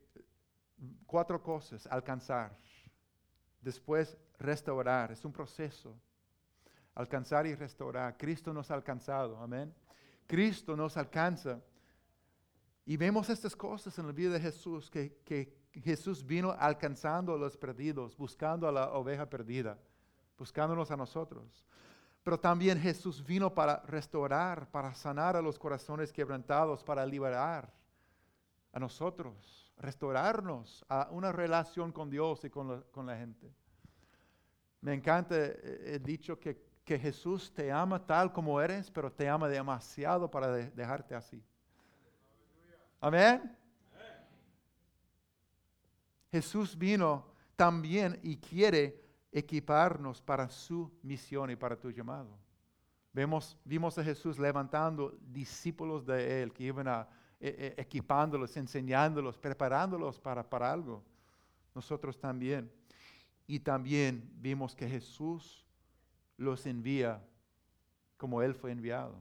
[1.06, 2.56] cuatro cosas, alcanzar,
[3.62, 5.96] después restaurar, es un proceso.
[6.94, 8.16] Alcanzar y restaurar.
[8.18, 9.74] Cristo nos ha alcanzado, amén.
[10.28, 11.60] Cristo nos alcanza.
[12.86, 17.58] Y vemos estas cosas en la vida de Jesús, que, Jesús vino alcanzando a los
[17.58, 19.78] perdidos, buscando a la oveja perdida.
[20.38, 21.66] buscándonos a nosotros.
[22.22, 27.72] Pero también Jesús vino para restaurar, para sanar a los corazones quebrantados, para liberar
[28.76, 33.50] a nosotros, restaurarnos a una relación con Dios y con la, gente.
[34.82, 39.48] Me encanta el dicho que, que, Jesús te ama tal como eres, pero te ama
[39.48, 41.42] demasiado para dejarte así.
[43.00, 43.58] Amén.
[46.30, 52.38] Jesús vino también y quiere equiparnos para su misión y para tu llamado.
[53.14, 57.08] Vemos, vimos a Jesús levantando discípulos de Él que iban a,
[57.40, 61.04] e, e, equipándolos, enseñándolos, preparándolos para, para algo.
[61.74, 62.72] Nosotros también.
[63.48, 65.66] Y también vimos que Jesús
[66.38, 67.22] los envía
[68.18, 69.16] como Él fue enviado.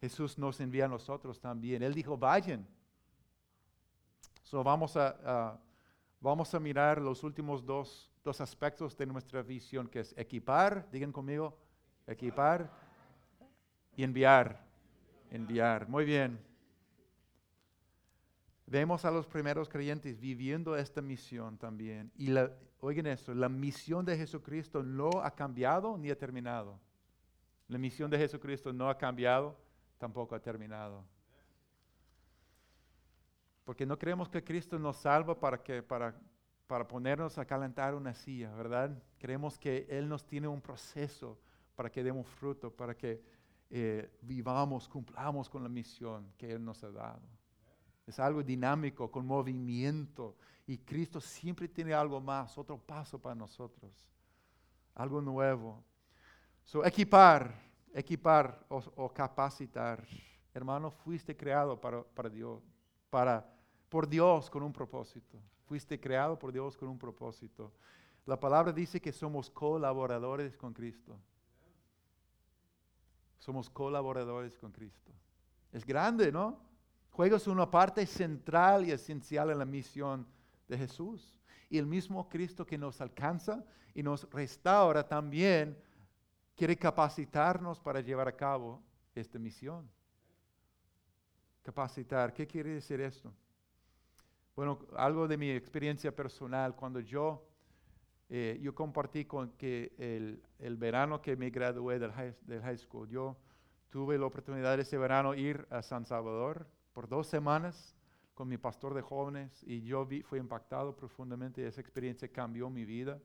[0.00, 1.82] Jesús nos envía a nosotros también.
[1.82, 2.66] Él dijo, vayan.
[4.42, 5.58] So vamos a
[6.20, 11.12] vamos a mirar los últimos dos dos aspectos de nuestra visión, que es equipar, digan
[11.12, 11.56] conmigo,
[12.06, 12.70] equipar
[13.96, 14.68] y enviar.
[15.30, 15.88] Enviar.
[15.88, 16.49] Muy bien.
[18.70, 22.10] Vemos a los primeros creyentes viviendo esta misión también.
[22.14, 26.80] Y la, oigan esto, la misión de Jesucristo no ha cambiado ni ha terminado.
[27.68, 29.56] La misión de Jesucristo no ha cambiado,
[29.98, 31.04] tampoco ha terminado.
[33.64, 36.14] Porque no creemos que Cristo nos salva para, que, para
[36.70, 38.96] para ponernos a calentar una silla, ¿verdad?
[39.18, 41.36] Creemos que Él nos tiene un proceso
[41.74, 43.20] para que demos fruto, para que
[43.68, 47.39] eh, vivamos, cumplamos con la misión que Él nos ha dado.
[48.10, 50.36] Es algo dinámico, con movimiento.
[50.66, 53.92] Y Cristo siempre tiene algo más, otro paso para nosotros.
[54.96, 55.82] Algo nuevo.
[56.64, 57.54] So, equipar,
[57.94, 60.04] equipar o, capacitar.
[60.52, 62.60] Hermano, fuiste creado para, para Dios,
[63.10, 63.48] para,
[63.88, 65.38] por Dios con un propósito.
[65.66, 67.72] Fuiste creado por Dios con un propósito.
[68.26, 71.16] La palabra dice que somos colaboradores con Cristo.
[73.38, 75.12] Somos colaboradores con Cristo.
[75.70, 76.69] Es grande, ¿no?
[77.20, 80.26] Juegas una parte central y esencial en la misión
[80.66, 81.38] de Jesús.
[81.68, 85.76] Y el mismo Cristo que nos alcanza y nos restaura también
[86.56, 88.82] quiere capacitarnos para llevar a cabo
[89.14, 89.86] esta misión.
[91.60, 93.30] Capacitar, ¿qué quiere decir esto?
[94.56, 97.46] Bueno, algo de mi experiencia personal, cuando yo,
[98.30, 102.78] eh, yo compartí con que el, el, verano que me gradué del high, del high
[102.78, 103.36] school, yo
[103.90, 106.66] tuve la oportunidad ese verano ir a San Salvador
[107.00, 107.96] por dos semanas
[108.34, 111.66] con mi pastor de jóvenes y yo vi, fui impactado profundamente.
[111.66, 113.18] Esa experiencia cambió mi vida.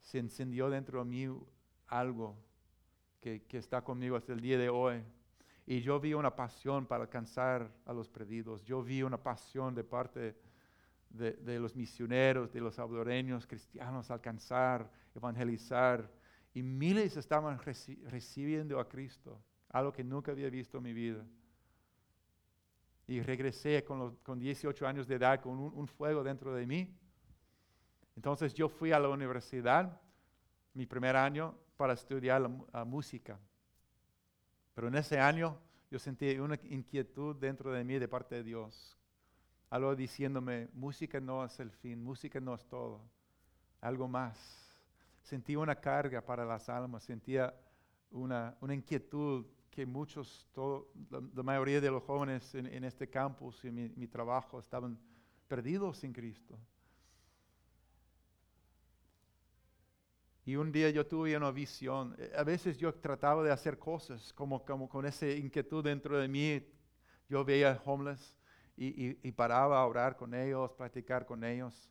[0.00, 1.28] Se encendió dentro de mí
[1.88, 2.42] algo
[3.20, 5.04] que, que está conmigo hasta el día de hoy.
[5.66, 8.64] Y yo vi una pasión para alcanzar a los perdidos.
[8.64, 10.34] Yo vi una pasión de parte
[11.10, 16.10] de, los misioneros, de los salvadoreños cristianos alcanzar, evangelizar.
[16.54, 21.26] Y miles estaban recibiendo a Cristo, algo que nunca había visto en mi vida.
[23.06, 26.96] Y regresé con, con 18 años de edad con un, fuego dentro de mí.
[28.16, 30.00] Entonces yo fui a la universidad,
[30.74, 33.38] mi primer año, para estudiar la música.
[34.74, 35.58] Pero en ese año
[35.90, 38.98] yo sentí una inquietud dentro de mí de parte de Dios.
[39.70, 43.02] Algo diciéndome, música no es el fin, música no es todo,
[43.80, 44.38] algo más.
[45.22, 47.54] Sentí una carga para las almas, sentía
[48.10, 50.48] una, inquietud que muchos,
[51.10, 54.98] la, mayoría de los jóvenes en, este campus y en mi trabajo estaban
[55.46, 56.58] perdidos sin Cristo.
[60.46, 62.16] Y un día yo tuve una visión.
[62.16, 66.66] Eh, a veces yo trataba de hacer cosas como, con esa inquietud dentro de mí.
[67.28, 68.34] Yo veía homeless
[68.78, 71.90] y, paraba a orar con ellos, practicar con ellos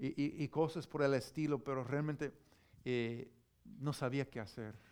[0.00, 2.32] y, cosas por el estilo, pero realmente
[2.84, 3.30] eh,
[3.64, 4.87] no sabía qué hacer.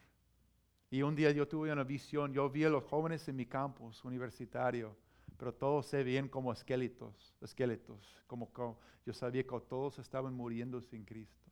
[0.90, 2.32] Y un día yo tuve una visión.
[2.32, 4.96] Yo vi a los jóvenes en mi campus universitario,
[5.36, 11.04] pero todos se veían como esqueletos, esqueletos, como, yo sabía que todos estaban muriendo sin
[11.04, 11.50] Cristo.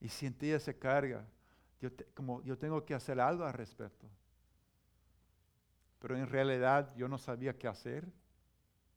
[0.00, 1.26] Y sentí esa carga.
[1.80, 4.08] Yo como yo tengo que hacer algo al respecto.
[5.98, 8.06] Pero en realidad yo no sabía qué hacer.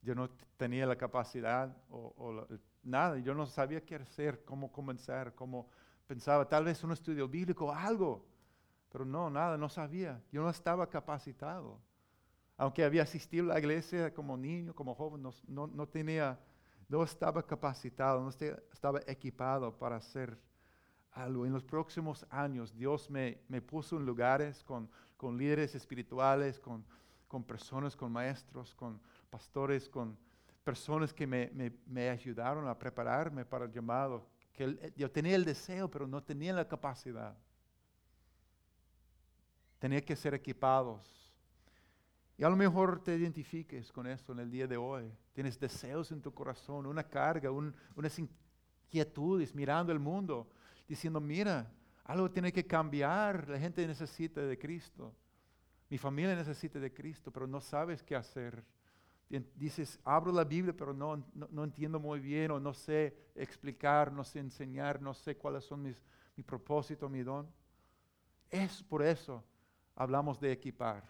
[0.01, 2.47] Yo no tenía la capacidad o,
[2.83, 3.17] nada.
[3.19, 5.69] Yo no sabía qué hacer, cómo comenzar, cómo
[6.07, 6.47] pensaba.
[6.47, 8.28] Tal vez un estudio bíblico, algo.
[8.91, 10.21] Pero no, nada, no sabía.
[10.31, 11.79] Yo no estaba capacitado.
[12.57, 16.37] Aunque había asistido a la iglesia como niño, como joven, no, no tenía,
[16.89, 20.37] no estaba capacitado, no estaba equipado para hacer
[21.25, 24.89] en los próximos años Dios me, puso en lugares con,
[25.37, 30.17] líderes espirituales, con, personas, con maestros, con pastores, con
[30.63, 36.07] personas que me, ayudaron a prepararme para el llamado que yo tenía el deseo, pero
[36.07, 37.35] no tenía la capacidad.
[39.79, 41.33] Tenía que ser equipados.
[42.37, 45.11] Y a lo mejor te identifiques con esto en el día de hoy.
[45.33, 50.49] Tienes deseos en tu corazón, una carga, unas inquietudes mirando el mundo,
[50.87, 51.69] diciendo, mira,
[52.05, 55.13] algo tiene que cambiar, la gente necesita de Cristo,
[55.89, 58.63] mi familia necesita de Cristo, pero no sabes qué hacer.
[59.55, 64.23] Dices, abro la Biblia, pero no, no, entiendo muy bien o no sé explicar, no
[64.23, 66.01] sé enseñar, no sé cuáles son mis,
[66.35, 67.47] mi propósito, mi don.
[68.49, 69.43] Es por eso
[69.99, 71.03] hablamos de equipar.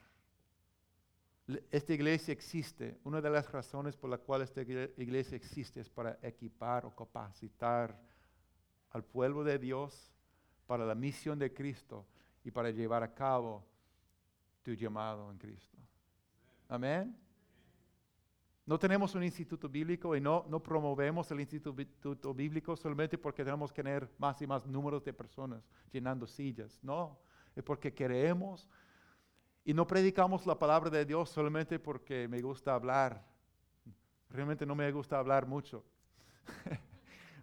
[1.71, 6.17] Esta iglesia existe, una de las razones por la cual esta iglesia existe es para
[6.21, 7.97] equipar o capacitar
[8.89, 10.11] al pueblo de Dios
[10.65, 12.05] para la misión de Cristo
[12.43, 13.63] y para llevar a cabo
[14.63, 15.77] tu llamado en Cristo.
[16.67, 17.15] Amén.
[18.65, 23.71] No tenemos un instituto bíblico y no, no promovemos el instituto bíblico solamente porque tenemos
[23.71, 26.79] que tener más y más números de personas llenando sillas.
[26.83, 27.19] No,
[27.55, 28.67] es porque queremos
[29.65, 33.23] y no predicamos la palabra de Dios solamente porque me gusta hablar.
[34.29, 35.83] Realmente no me gusta hablar mucho.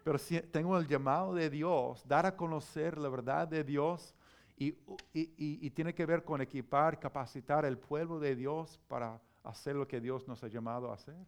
[0.05, 4.15] Pero si tengo el llamado de Dios, dar a conocer la verdad de Dios
[4.57, 4.77] y,
[5.13, 10.01] y, tiene que ver con equipar, capacitar el pueblo de Dios para hacer lo que
[10.01, 11.27] Dios nos ha llamado a hacer.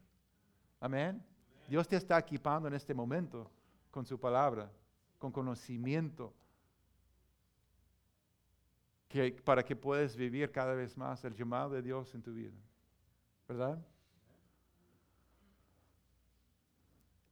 [0.81, 1.23] Amén.
[1.69, 3.51] Dios te está equipando en este momento
[3.91, 4.71] con su palabra,
[5.19, 6.33] con conocimiento,
[9.09, 12.57] que, para que puedas vivir cada vez más el llamado de Dios en tu vida.
[13.49, 13.79] ¿Verdad?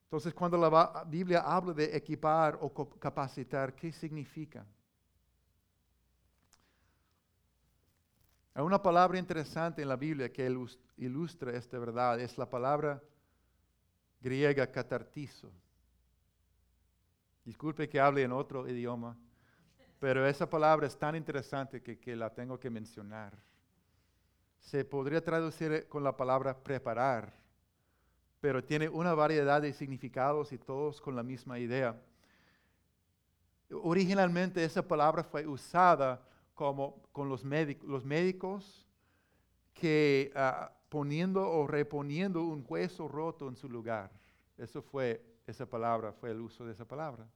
[0.05, 4.65] Entonces, cuando la Biblia habla de equipar o capacitar, ¿qué significa?
[8.55, 10.51] Hay una palabra interesante en la Biblia que
[10.97, 13.03] ilustra esta verdad, es la palabra
[14.21, 15.53] griega catartizo.
[17.45, 19.19] Disculpe que hable en otro idioma,
[19.99, 23.33] pero esa palabra es tan interesante que, la tengo que mencionar.
[24.61, 27.33] Se podría traducir con la palabra preparar
[28.47, 32.01] pero tiene una variedad de significados y todos con la misma idea.
[33.71, 36.23] Originalmente esa palabra fue usada
[36.55, 38.87] como con los médicos, los médicos
[39.75, 44.13] que ah, poniendo o reponiendo un hueso roto en su lugar.
[44.57, 47.27] Eso fue esa palabra, fue el uso de esa palabra.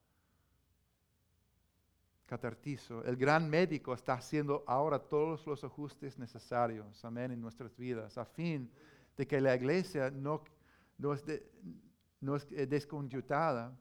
[2.30, 3.04] Catartizo.
[3.04, 8.24] El gran médico está haciendo ahora todos los ajustes necesarios, amén, en nuestras vidas, a
[8.24, 8.70] fin
[9.16, 10.44] de que la iglesia no
[11.00, 11.24] no es,
[12.20, 13.76] no es desconjutada.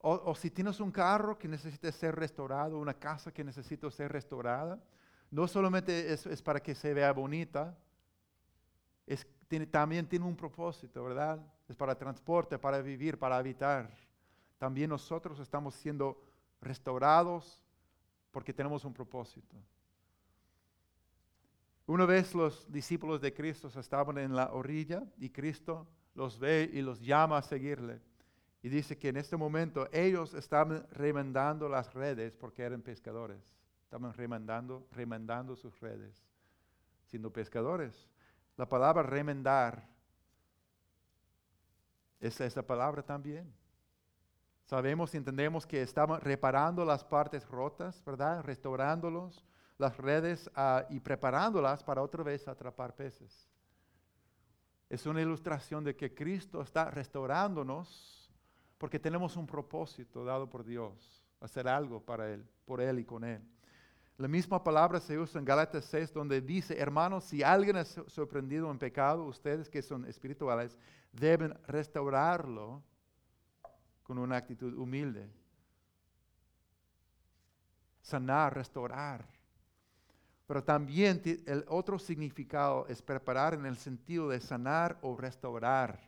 [0.00, 4.80] O, si tienes un carro que necesita ser restaurado, una casa que necesita ser restaurada,
[5.30, 7.76] no solamente es, para que se vea bonita,
[9.06, 11.44] es, tiene, también tiene un propósito, ¿verdad?
[11.68, 13.90] Es para transporte, para vivir, para habitar.
[14.56, 16.27] También nosotros estamos siendo
[16.60, 17.62] restaurados
[18.30, 19.56] porque tenemos un propósito.
[21.86, 26.82] Una vez los discípulos de Cristo estaban en la orilla y Cristo los ve y
[26.82, 28.00] los llama a seguirle.
[28.62, 33.40] Y dice que en este momento ellos estaban remendando las redes porque eran pescadores.
[33.84, 36.22] Estaban remendando, remendando sus redes,
[37.06, 38.06] siendo pescadores.
[38.56, 39.88] La palabra remendar
[42.20, 43.50] es esa palabra también.
[44.68, 48.42] Sabemos y entendemos que estaban reparando las partes rotas, ¿verdad?
[48.42, 49.44] Restaurándolos,
[49.78, 53.48] las redes ah, y preparándolas para otra vez atrapar peces
[54.88, 58.30] es una ilustración de que Cristo está restaurándonos
[58.78, 63.24] porque tenemos un propósito dado por Dios, hacer algo para Él, por Él y con
[63.24, 63.42] Él.
[64.16, 68.70] La misma palabra se usa en Gálatas 6 donde dice, hermanos, si alguien es sorprendido
[68.70, 70.78] en pecado, ustedes que son espirituales
[71.12, 72.82] deben restaurarlo
[74.08, 75.28] con una actitud humilde.
[78.00, 79.26] Sanar, restaurar.
[80.46, 86.00] Pero también el otro significado es preparar en el sentido de sanar o restaurar.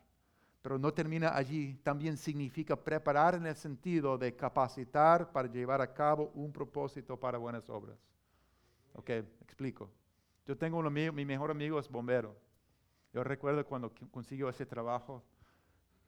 [0.63, 1.75] Pero no termina allí.
[1.83, 7.37] También significa preparar en el sentido de capacitar para llevar a cabo un propósito para
[7.37, 7.99] buenas obras.
[8.95, 9.11] Ok,
[9.43, 9.91] explico.
[10.47, 12.35] Yo tengo un amigo, mi mejor amigo es bombero.
[13.13, 15.23] Yo recuerdo cuando consiguió ese trabajo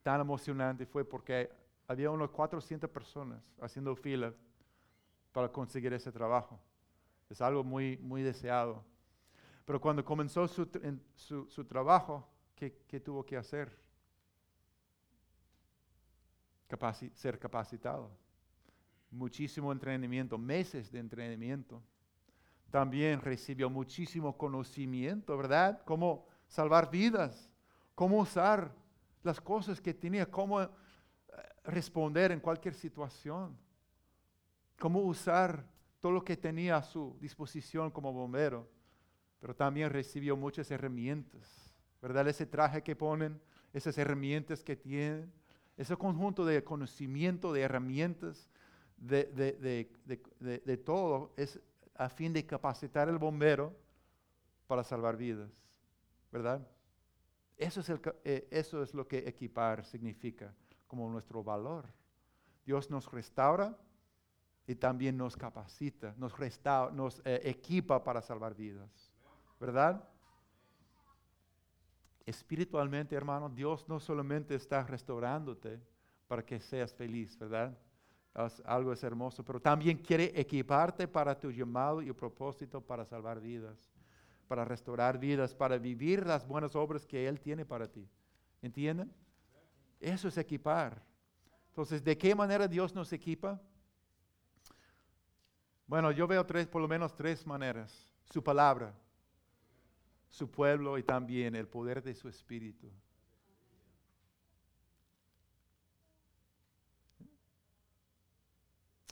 [0.03, 1.51] tan emocionante fue porque
[1.93, 4.33] había unos 400 personas haciendo fila
[5.31, 6.59] para conseguir ese trabajo.
[7.29, 8.85] Es algo muy, muy deseado.
[9.65, 10.69] Pero cuando comenzó su,
[11.49, 12.27] su, trabajo,
[12.57, 13.79] ¿qué, tuvo que hacer?
[17.15, 18.11] ser capacitado.
[19.11, 21.83] Muchísimo entrenamiento, meses de entrenamiento.
[22.71, 25.83] También recibió muchísimo conocimiento, ¿verdad?
[25.85, 27.51] Cómo salvar vidas,
[27.95, 28.75] cómo usar
[29.23, 30.67] las cosas que tenía, cómo
[31.65, 33.57] responder en cualquier situación,
[34.79, 35.65] cómo usar
[36.01, 38.69] todo lo que tenía a su disposición como bombero,
[39.41, 42.27] pero también recibió muchas herramientas, ¿verdad?
[42.29, 43.41] Ese traje que ponen,
[43.73, 45.33] esas herramientas que tienen,
[45.77, 48.49] ese conjunto de conocimiento, de herramientas,
[48.97, 51.61] de, todo, es
[51.95, 53.75] a fin de capacitar al bombero
[54.67, 55.51] para salvar vidas,
[56.31, 56.67] ¿verdad?
[57.57, 57.93] Eso es,
[58.25, 60.53] eh, eso es lo que equipar significa
[60.93, 61.87] como nuestro valor.
[62.67, 63.75] Dios nos restaura
[64.67, 69.11] y también nos capacita, nos, restaura, nos eh, equipa para salvar vidas,
[69.59, 70.07] ¿verdad?
[72.27, 75.81] Espiritualmente, hermano, Dios no solamente está restaurándote
[76.29, 77.75] para que seas feliz, ¿verdad?
[78.67, 83.91] algo es hermoso, pero también quiere equiparte para tu llamado y propósito para salvar vidas,
[84.47, 88.07] para restaurar vidas, para vivir las buenas obras que Él tiene para ti.
[88.61, 89.11] ¿Entienden?
[90.03, 91.01] Eso es equipar.
[91.69, 93.63] Entonces, ¿de qué manera Dios nos equipa?
[95.87, 98.13] Bueno, yo veo tres, por lo menos tres maneras.
[98.25, 98.93] Su palabra,
[100.29, 102.91] su pueblo y también el poder de su espíritu.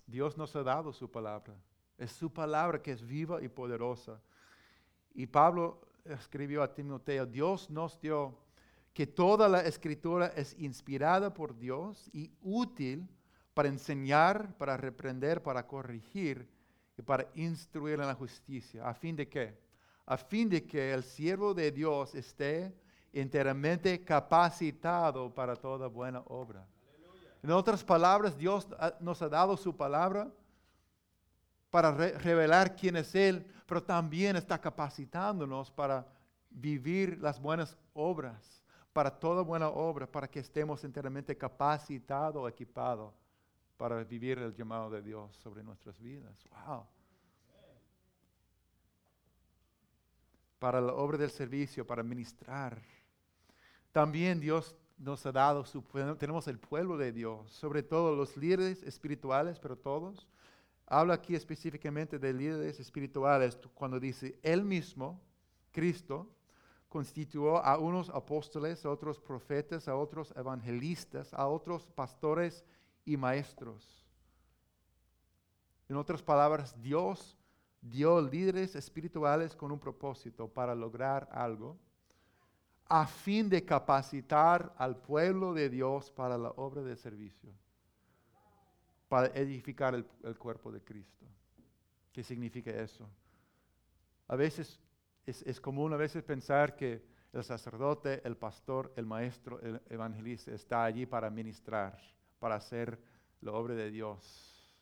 [0.05, 1.55] Dios nos ha dado su palabra.
[1.97, 4.20] Es su palabra que es viva y poderosa.
[5.14, 8.49] Y Pablo escribió a Timoteo, Dios nos dio
[8.93, 13.09] que toda la escritura es inspirada por Dios y útil
[13.55, 16.49] para enseñar, para reprender, para corregir
[16.97, 18.88] y para instruir en la justicia.
[18.88, 19.59] ¿A fin de qué?
[20.07, 22.74] A fin de que el siervo de Dios esté
[23.12, 26.66] enteramente capacitado para toda buena obra.
[27.43, 28.68] En otras palabras, Dios
[29.01, 30.30] nos ha dado su palabra
[31.70, 36.07] para revelar quién es Él, pero también está capacitándonos para
[36.51, 38.60] vivir las buenas obras,
[38.93, 43.14] para toda buena obra, para que estemos enteramente capacitados, equipados
[43.76, 46.45] para vivir el llamado de Dios sobre nuestras vidas.
[46.51, 46.86] Wow.
[50.59, 52.82] Para la obra del servicio, para ministrar.
[53.93, 55.82] También Dios nos ha dado su
[56.18, 60.28] tenemos el pueblo de Dios, sobre todo los líderes espirituales, pero todos.
[60.86, 65.22] Habla aquí específicamente de líderes espirituales cuando dice, Él mismo,
[65.72, 66.28] Cristo,
[66.91, 72.64] constituyó a unos apóstoles, a otros profetas, a otros evangelistas, a otros pastores
[73.05, 74.05] y maestros.
[75.88, 77.38] En otras palabras, Dios
[77.80, 81.78] dio líderes espirituales con un propósito para lograr algo
[82.86, 87.53] a fin de capacitar al pueblo de Dios para la obra de servicio,
[89.09, 91.24] para edificar el, cuerpo de Cristo.
[92.12, 93.09] ¿Qué significa eso?
[94.26, 94.80] A veces
[95.27, 97.03] es, común a veces pensar que
[97.33, 101.99] el sacerdote, el pastor, el maestro, el evangelista está allí para ministrar,
[102.39, 102.99] para hacer
[103.41, 104.73] la obra de Dios.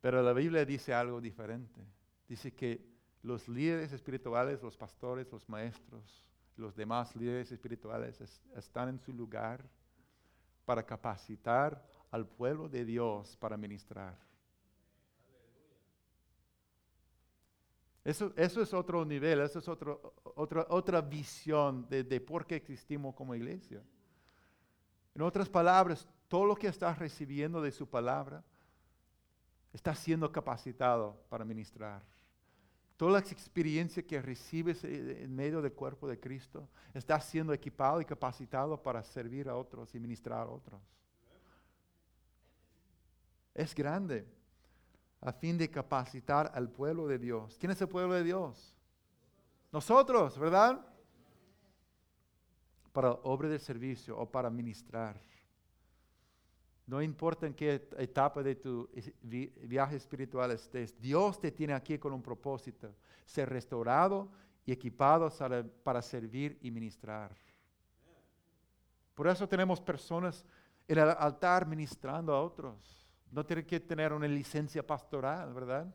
[0.00, 1.80] Pero la Biblia dice algo diferente.
[2.28, 2.84] Dice que
[3.22, 6.24] los líderes espirituales, los pastores, los maestros,
[6.56, 8.20] los demás líderes espirituales
[8.56, 9.64] están en su lugar
[10.64, 14.18] para capacitar al pueblo de Dios para ministrar.
[18.04, 22.56] Eso, eso es otro nivel, eso es otro, otra, otra visión de, de por qué
[22.56, 23.82] existimos como iglesia.
[25.14, 28.42] En otras palabras, todo lo que estás recibiendo de su palabra
[29.72, 32.02] está siendo capacitado para ministrar.
[32.96, 38.00] Toda la experiencia que recibes eh, en medio del cuerpo de Cristo está siendo equipado
[38.00, 40.80] y capacitado para servir a otros y ministrar a otros.
[43.54, 44.26] Es grande
[45.22, 47.56] a fin de capacitar al pueblo de Dios.
[47.58, 48.74] ¿Quién es el pueblo de Dios?
[49.70, 50.84] Nosotros, ¿verdad?
[52.92, 55.18] Para obra de servicio o para ministrar.
[56.86, 58.90] No importa en qué etapa de tu
[59.22, 62.92] viaje espiritual estés, Dios te tiene aquí con un propósito,
[63.24, 64.28] ser restaurado
[64.66, 65.30] y equipado
[65.84, 67.34] para servir y ministrar.
[69.14, 70.44] Por eso tenemos personas
[70.88, 73.01] en el altar ministrando a otros.
[73.32, 75.92] No tienen que tener una licencia pastoral, ¿verdad?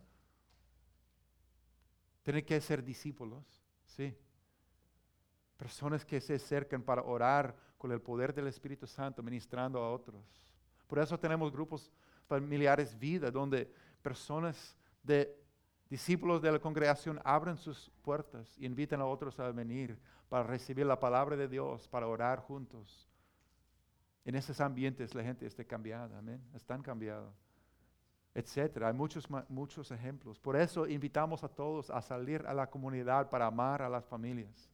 [2.23, 3.45] Tienen que ser discípulos,
[3.85, 4.13] sí.
[5.55, 10.25] Personas que se acercan para orar con el poder del Espíritu Santo, ministrando a otros.
[10.87, 11.91] Por eso tenemos grupos
[12.25, 13.71] familiares vida, donde
[14.01, 15.39] personas de
[15.89, 20.85] discípulos de la congregación abren sus puertas y invitan a otros a venir para recibir
[20.85, 23.07] la palabra de Dios, para orar juntos.
[24.27, 27.33] En esos ambientes la gente está cambiada, amén, están cambiados,
[28.35, 28.89] etcétera.
[28.89, 30.37] Hay muchos, muchos ejemplos.
[30.37, 34.69] Por eso invitamos a todos a salir a la comunidad para amar a las familias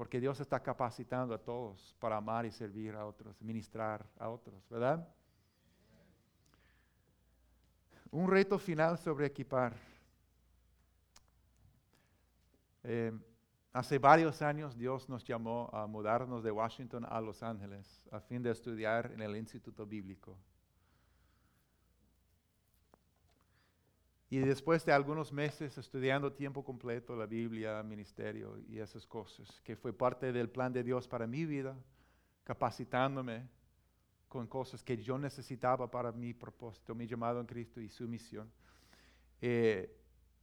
[0.00, 4.66] porque Dios está capacitando a todos para amar y servir a otros, ministrar a otros,
[4.70, 5.06] ¿verdad?
[8.10, 9.76] Un reto final sobre equipar.
[12.82, 13.12] Eh,
[13.72, 18.42] hace varios años Dios nos llamó a mudarnos de Washington a Los Ángeles a fin
[18.42, 20.36] de estudiar en el Instituto Bíblico.
[24.32, 29.74] Y después de algunos meses estudiando tiempo completo la Biblia, ministerio y esas cosas, que
[29.74, 31.76] fue parte del plan de Dios para mi vida,
[32.44, 33.48] capacitándome
[34.28, 38.48] con cosas que yo necesitaba para mi propósito, mi llamado en Cristo y su misión.
[39.40, 39.99] Eh,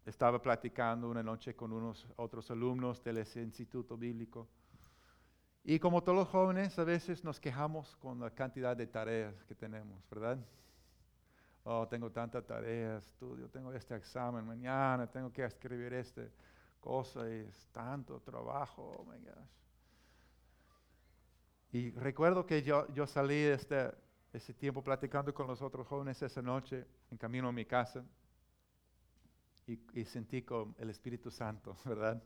[0.08, 4.48] estaba platicando una noche con unos otros alumnos del instituto bíblico.
[5.64, 9.54] Y como todos los jóvenes, a veces nos quejamos con la cantidad de tareas que
[9.54, 10.40] tenemos, ¿verdad?
[11.66, 16.22] oh, tengo tanta tarea, estudio, tengo este examen mañana, tengo que escribir esta
[16.80, 19.50] cosa, y es tanto trabajo, oh my gosh.
[21.74, 23.92] Y recuerdo que yo, yo salí este,
[24.32, 28.06] ese tiempo platicando con los otros jóvenes esa noche en camino a mi casa
[29.68, 32.24] y, sentí con el Espíritu Santo, ¿verdad?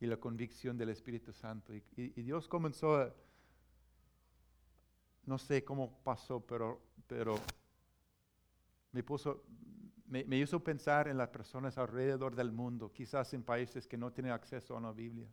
[0.00, 1.74] Y la convicción del Espíritu Santo.
[1.74, 3.12] Y, Dios comenzó a,
[5.26, 7.34] no sé cómo pasó, pero, pero
[8.92, 9.42] me, puso,
[10.06, 14.32] me, hizo pensar en las personas alrededor del mundo, quizás en países que no tienen
[14.32, 15.28] acceso a una Biblia,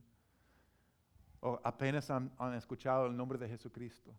[1.42, 4.12] o apenas han, escuchado el nombre de Jesucristo.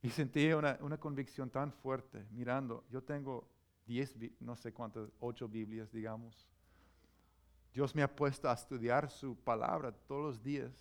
[0.00, 3.51] Y sentí una, una, convicción tan fuerte, mirando, yo tengo
[3.86, 6.48] diez, no sé cuántas, ocho Biblias, digamos.
[7.72, 10.72] Dios me ha puesto a estudiar su palabra todos los días.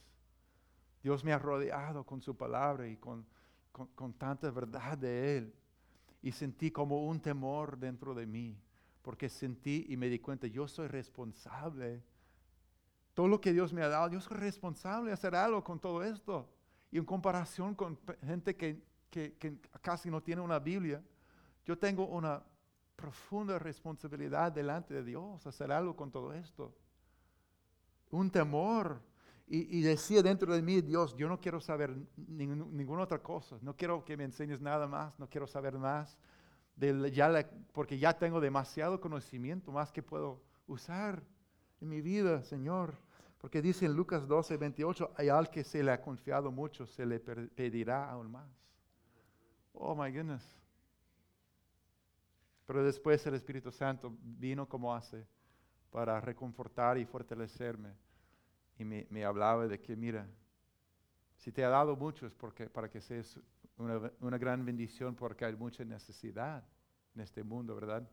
[1.02, 3.26] Dios me ha rodeado con su palabra y con,
[3.72, 5.54] con, con tanta verdad de Él
[6.22, 8.56] y sentí como un temor dentro de mí,
[9.02, 12.04] porque sentí y me di cuenta, yo soy responsable.
[13.14, 16.04] Todo lo que Dios me ha dado, yo soy responsable de hacer algo con todo
[16.04, 16.48] esto.
[16.92, 21.02] Y en comparación con gente que, que, que casi no tiene una Biblia,
[21.66, 22.44] yo tengo una
[23.02, 26.72] profunda responsabilidad delante de Dios, hacer algo con todo esto.
[28.12, 29.02] Un temor
[29.48, 34.06] y, decía dentro de mí, Dios, yo no quiero saber ninguna otra cosa, no quiero
[34.06, 36.18] que me enseñes nada más, no quiero saber más,
[36.78, 41.22] de ya porque ya tengo demasiado conocimiento, más que puedo usar
[41.82, 42.96] en mi vida, Señor.
[43.40, 47.06] Porque dice en Lucas 12, 28, hay al que se le ha confiado mucho, se
[47.06, 48.48] le pedirá aún más.
[49.74, 50.61] Oh, my goodness.
[52.72, 55.28] Pero después el Espíritu Santo vino como hace
[55.90, 57.94] para reconfortar y fortalecerme
[58.78, 60.26] y me, hablaba de que, mira,
[61.36, 63.38] si te ha dado mucho es porque, para que seas
[63.76, 66.64] una, gran bendición porque hay mucha necesidad
[67.14, 68.10] en este mundo, ¿verdad?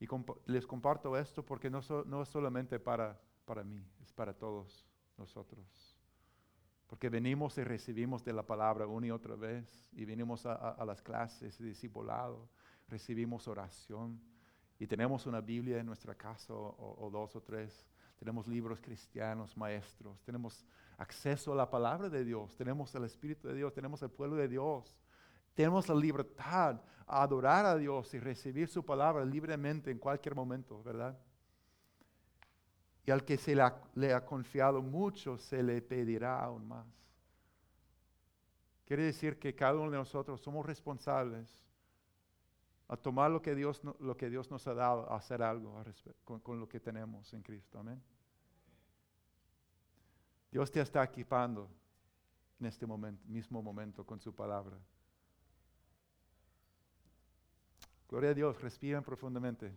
[0.00, 0.08] Y
[0.46, 4.84] les comparto esto porque no, no es solamente para, para mí, es para todos
[5.16, 5.85] nosotros.
[6.86, 11.02] Porque venimos y recibimos de la palabra una y otra vez, y venimos a, las
[11.02, 12.48] clases de discipulado,
[12.88, 14.20] recibimos oración,
[14.78, 17.86] y tenemos una Biblia en nuestra casa o, dos o tres.
[18.18, 20.22] Tenemos libros cristianos, maestros.
[20.22, 20.64] Tenemos
[20.98, 22.54] acceso a la palabra de Dios.
[22.56, 23.72] Tenemos el Espíritu de Dios.
[23.72, 24.94] Tenemos el pueblo de Dios.
[25.54, 30.82] Tenemos la libertad a adorar a Dios y recibir su palabra libremente en cualquier momento,
[30.82, 31.18] ¿verdad?
[33.06, 36.86] Y al que se le ha, confiado mucho, se le pedirá aún más.
[38.84, 41.48] Quiere decir que cada uno de nosotros somos responsables
[42.88, 45.82] a tomar lo que Dios, lo que Dios nos ha dado, a hacer algo
[46.24, 47.78] con, con lo que tenemos en Cristo.
[47.78, 48.02] Amén.
[50.50, 51.70] Dios te está equipando
[52.58, 54.76] en este momento, mismo momento con su palabra.
[58.08, 59.72] Gloria a Dios, respiran profundamente.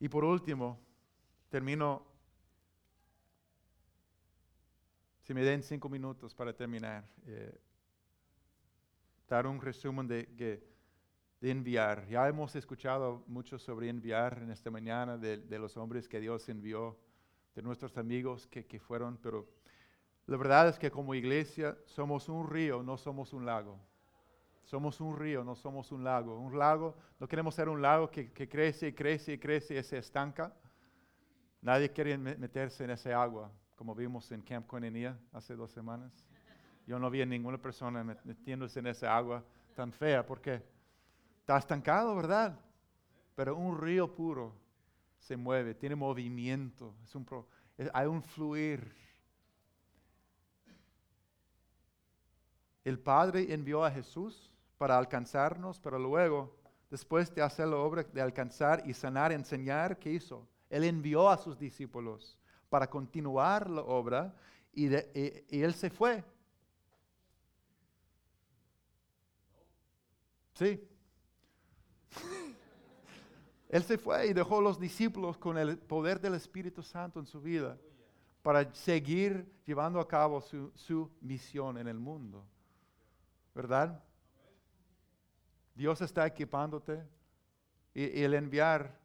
[0.00, 0.78] Y por último,
[1.48, 2.16] termino
[5.26, 7.52] Si me den cinco minutos para terminar, eh,
[9.28, 10.22] dar un resumen de,
[11.40, 12.06] de, enviar.
[12.06, 16.48] Ya hemos escuchado mucho sobre enviar en esta mañana de, de los hombres que Dios
[16.48, 16.96] envió,
[17.56, 19.48] de nuestros amigos que, que fueron, pero
[20.26, 23.80] la verdad es que como iglesia somos un río, no somos un lago.
[24.66, 26.38] Somos un río, no somos un lago.
[26.38, 29.82] Un lago, no queremos ser un lago que, que, crece y crece y crece y
[29.82, 30.52] se estanca.
[31.62, 36.12] Nadie quiere meterse en esa agua como vimos en Camp Coinonía hace dos semanas.
[36.86, 39.44] Yo no vi a ninguna persona metiéndose en esa agua
[39.74, 40.62] tan fea porque
[41.40, 42.58] está estancado, ¿verdad?
[43.34, 44.54] Pero un río puro
[45.18, 46.94] se mueve, tiene movimiento,
[47.92, 48.94] hay un fluir.
[52.82, 56.56] El Padre envió a Jesús para alcanzarnos, pero luego
[56.90, 60.46] después de hacer la obra de alcanzar y sanar, enseñar, ¿qué hizo?
[60.70, 64.34] Él envió a sus discípulos para continuar la obra
[64.72, 66.22] y, él se fue.
[70.54, 70.86] Sí.
[73.68, 77.26] Él se fue y dejó a los discípulos con el poder del Espíritu Santo en
[77.26, 77.76] su vida
[78.42, 82.46] para seguir llevando a cabo su, misión en el mundo.
[83.54, 84.00] ¿Verdad?
[85.76, 87.06] Dios está equipándote
[87.94, 88.98] y, el enviar,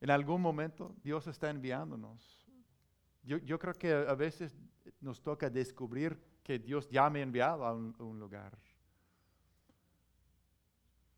[0.00, 2.46] en algún momento Dios está enviándonos.
[3.24, 4.56] Yo, creo que a veces
[5.00, 8.56] nos toca descubrir que Dios ya me ha enviado a un lugar.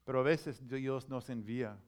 [0.05, 1.79] Pero a veces Dios nos envía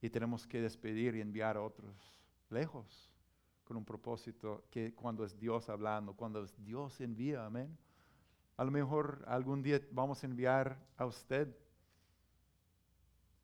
[0.00, 3.10] y tenemos que despedir y enviar a otros lejos
[3.64, 7.76] con un propósito que cuando es Dios hablando, cuando es Dios envía, amén.
[8.56, 11.54] A lo mejor algún día vamos a enviar a usted.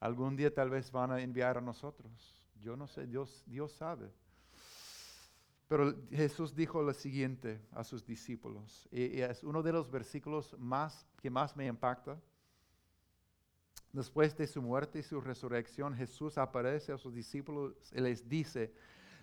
[0.00, 2.42] Algún día tal vez van a enviar a nosotros.
[2.60, 4.12] Yo no sé, Dios, Dios sabe.
[5.68, 11.06] Pero Jesús dijo lo siguiente a sus discípulos, y, es uno de los versículos más,
[11.20, 12.20] que más me impacta.
[13.92, 18.72] Después de su muerte y su resurrección, Jesús aparece a sus discípulos y les dice,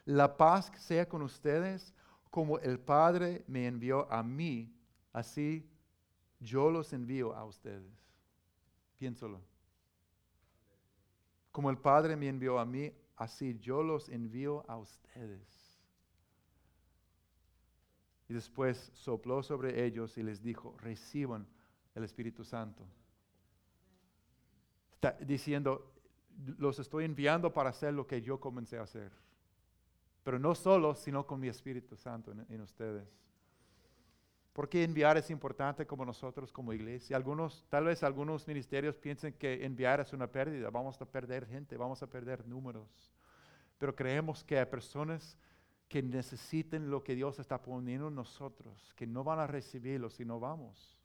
[0.05, 1.93] la paz sea con ustedes
[2.29, 4.75] como el Padre me envió a mí,
[5.13, 5.69] así
[6.39, 7.93] yo los envío a ustedes.
[8.97, 9.52] Piénsalo.
[11.53, 15.79] Como el Padre me envió a mí, así yo los envío a ustedes.
[18.27, 21.47] Y después sopló sobre ellos y les dijo, reciban
[21.95, 22.85] el Espíritu Santo
[25.21, 25.93] diciendo,
[26.57, 29.11] los estoy enviando para hacer lo que yo comencé a hacer.
[30.23, 33.07] Pero no solo, sino con mi Espíritu Santo en, ustedes.
[34.53, 37.17] ¿Por qué enviar es importante como nosotros, como iglesia?
[37.17, 41.75] Algunos, tal vez algunos ministerios piensen que enviar es una pérdida, vamos a perder gente,
[41.75, 43.11] vamos a perder números.
[43.79, 45.37] Pero creemos que hay personas
[45.89, 50.23] que necesiten lo que Dios está poniendo en nosotros, que no van a recibirlo si
[50.23, 50.99] no vamos.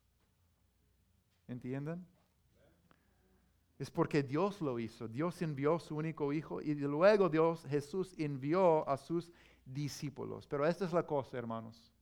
[1.48, 2.06] ¿Entienden?
[3.78, 5.08] Es porque Dios lo hizo.
[5.08, 9.32] Dios envió su único hijo y luego Dios, Jesús, envió a sus
[9.64, 10.46] discípulos.
[10.46, 11.94] Pero esta es la cosa, hermanos.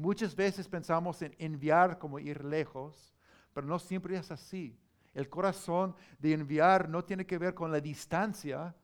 [0.00, 3.14] Muchas veces pensamos en enviar como ir lejos,
[3.52, 4.78] pero no siempre es así.
[5.12, 8.74] El corazón de enviar no tiene que ver con la distancia,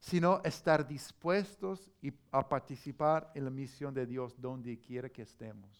[0.00, 1.90] sino estar dispuestos
[2.32, 5.70] a participar en la misión de Dios donde quiera que estemos.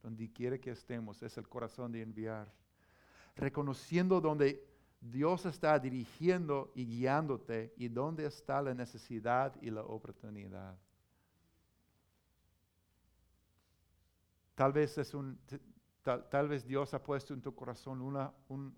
[0.00, 2.52] Donde quiera que estemos es el corazón de enviar
[3.36, 4.64] reconociendo donde
[5.00, 10.78] Dios está dirigiendo y guiándote y dónde está la necesidad y la oportunidad.
[14.60, 15.40] Tal vez, es un,
[16.02, 18.30] tal, vez Dios ha puesto en tu corazón una,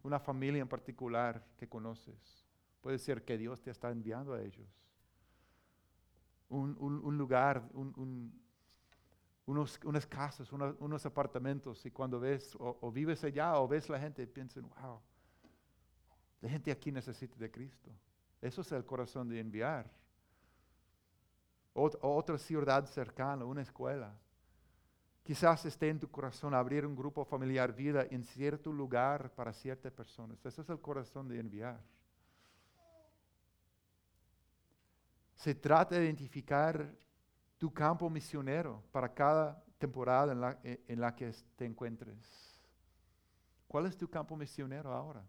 [0.04, 2.46] una familia en particular que conoces.
[2.80, 4.68] Puede ser que Dios te está enviando a ellos.
[6.50, 8.32] Un, un lugar, un,
[9.46, 14.24] unos, unas casas, unos, apartamentos, y cuando ves o, vives allá o ves la gente,
[14.28, 15.00] piensan, wow,
[16.42, 17.90] la gente aquí necesita de Cristo.
[18.40, 19.90] Eso es el corazón de enviar.
[21.72, 24.16] otra ciudad cercana, una escuela.
[25.22, 29.92] Quizás esté en tu corazón abrir un grupo familiar vida en cierto lugar para ciertas
[29.92, 30.44] personas.
[30.44, 31.80] Eso es el corazón de enviar.
[35.36, 36.92] Se trata de identificar
[37.56, 42.60] tu campo misionero para cada temporada en la, en la que te encuentres.
[43.68, 45.24] ¿Cuál es tu campo misionero ahora?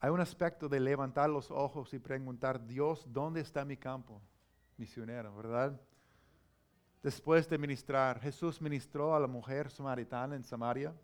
[0.00, 4.22] Hay un aspecto de levantar los ojos y preguntar, Dios, ¿dónde está mi campo
[4.76, 5.34] misionero?
[5.34, 5.80] ¿Verdad?
[7.02, 10.94] Después de ministrar, Jesús ministró a la mujer samaritana en Samaria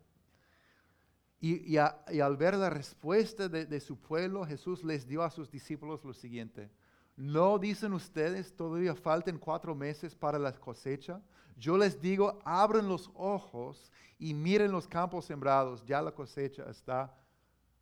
[1.41, 6.15] y, al ver la respuesta de, su pueblo, Jesús les dio a sus discípulos lo
[6.15, 6.71] siguiente.
[7.17, 11.21] ¿No dicen ustedes todavía faltan cuatro meses para la cosecha?
[11.57, 17.15] Yo les digo, abren los ojos y miren los campos sembrados, ya la cosecha está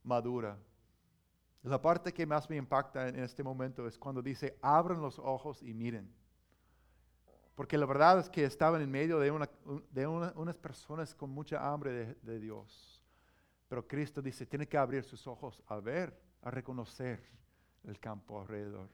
[0.03, 0.59] madura.
[1.63, 5.63] La parte que más me impacta en este momento es cuando dice, abran los ojos
[5.63, 6.13] y miren.
[7.55, 9.31] Porque la verdad es que estaban en medio de,
[10.07, 13.01] unas personas con mucha hambre de Dios.
[13.69, 17.23] Pero Cristo dice, tiene que abrir sus ojos a ver, a reconocer
[17.85, 18.89] el campo alrededor.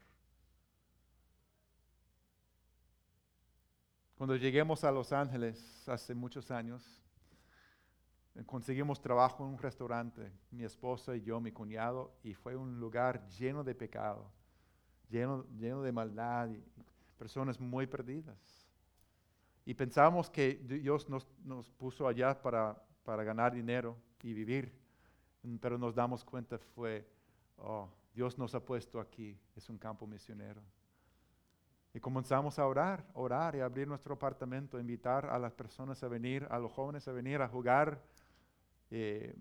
[4.15, 7.01] Cuando lleguemos a Los Ángeles hace muchos años,
[8.45, 13.27] conseguimos trabajo en un restaurante, mi esposa y yo, mi cuñado, y fue un lugar
[13.29, 14.31] lleno de pecado,
[15.09, 16.63] lleno, lleno de maldad y
[17.17, 18.67] personas muy perdidas.
[19.65, 24.73] Y pensamos que Dios nos, nos puso allá para, para ganar dinero y vivir,
[25.61, 27.07] pero nos damos cuenta fue,
[27.57, 30.61] oh, Dios nos ha puesto aquí, es un campo misionero.
[31.93, 36.47] Y comenzamos a orar, orar y abrir nuestro apartamento, invitar a las personas a venir,
[36.49, 38.01] a los jóvenes a venir a jugar
[38.91, 39.35] eh,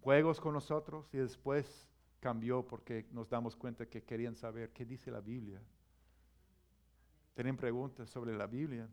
[0.00, 1.88] juegos con nosotros y después
[2.20, 5.60] cambió porque nos damos cuenta que querían saber qué dice la Biblia.
[7.34, 8.88] Tienen preguntas sobre la Biblia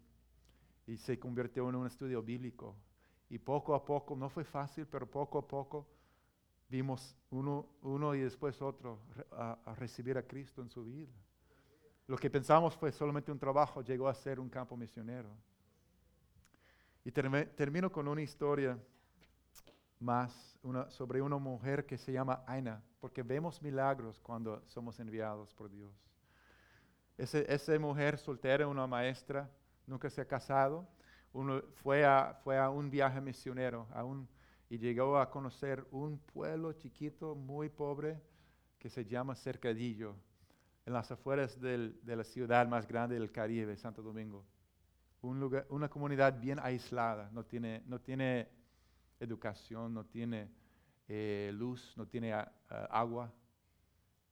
[0.87, 2.75] y se convirtió en un estudio bíblico.
[3.29, 5.87] Y poco a poco, no fue fácil, pero poco a poco
[6.67, 8.99] vimos uno, uno y después otro
[9.31, 11.13] a, a recibir a Cristo en su vida.
[12.07, 15.29] Lo que pensamos fue solamente un trabajo, llegó a ser un campo misionero.
[17.05, 18.77] Y termino con una historia
[20.01, 25.53] más una, sobre una mujer que se llama Aina, porque vemos milagros cuando somos enviados
[25.53, 25.93] por Dios.
[27.17, 29.49] esa mujer soltera, una maestra,
[29.85, 30.87] nunca se ha casado,
[31.33, 34.27] uno, fue, a, fue a un viaje misionero a un,
[34.69, 38.19] y llegó a conocer un pueblo chiquito, muy pobre,
[38.79, 40.15] que se llama Cercadillo,
[40.85, 44.43] en las afueras del, de la ciudad más grande del Caribe, Santo Domingo.
[45.21, 48.49] Un lugar, una comunidad bien aislada, no tiene, no tiene
[49.21, 50.49] educación, no tiene
[51.07, 53.33] eh, luz, no tiene ah, ah, agua.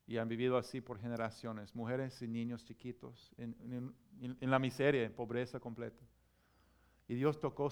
[0.08, 3.94] Y han vivido así por generaciones, mujeres y niños chiquitos, en,
[4.42, 6.04] la miseria, en pobreza completa.
[7.08, 7.70] Y Dios tocó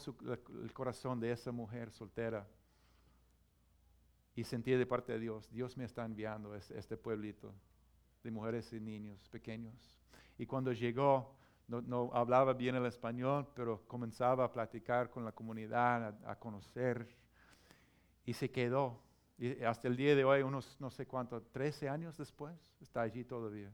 [0.61, 2.47] el corazón de esa mujer soltera.
[4.35, 7.55] Y sentí de parte de Dios, Dios me está enviando este, este pueblito
[8.23, 9.99] de mujeres y niños pequeños.
[10.37, 11.35] Y cuando llegó,
[11.67, 17.07] no, hablaba bien el español, pero comenzaba a platicar con la comunidad, a, conocer,
[18.25, 19.01] y se quedó.
[19.37, 23.23] Y hasta el día de hoy, unos no sé cuánto, 13 años después, está allí
[23.23, 23.71] todavía.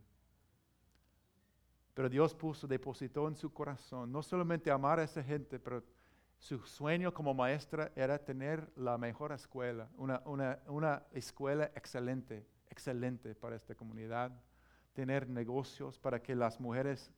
[1.94, 5.84] Pero Dios puso, depositó en su corazón, no solamente amar a esa gente, pero
[6.40, 13.36] su sueño como maestra era tener la mejor escuela, una, una, una escuela excelente, excelente
[13.36, 14.32] para esta comunidad,
[14.94, 17.12] tener negocios para que las mujeres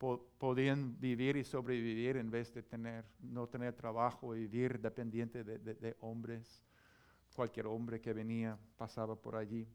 [0.00, 5.96] podían vivir y sobrevivir en vez de tener, no tener trabajo y vivir dependiente de,
[6.00, 6.62] hombres.
[7.34, 9.68] Cualquier hombre que venía pasaba por allí.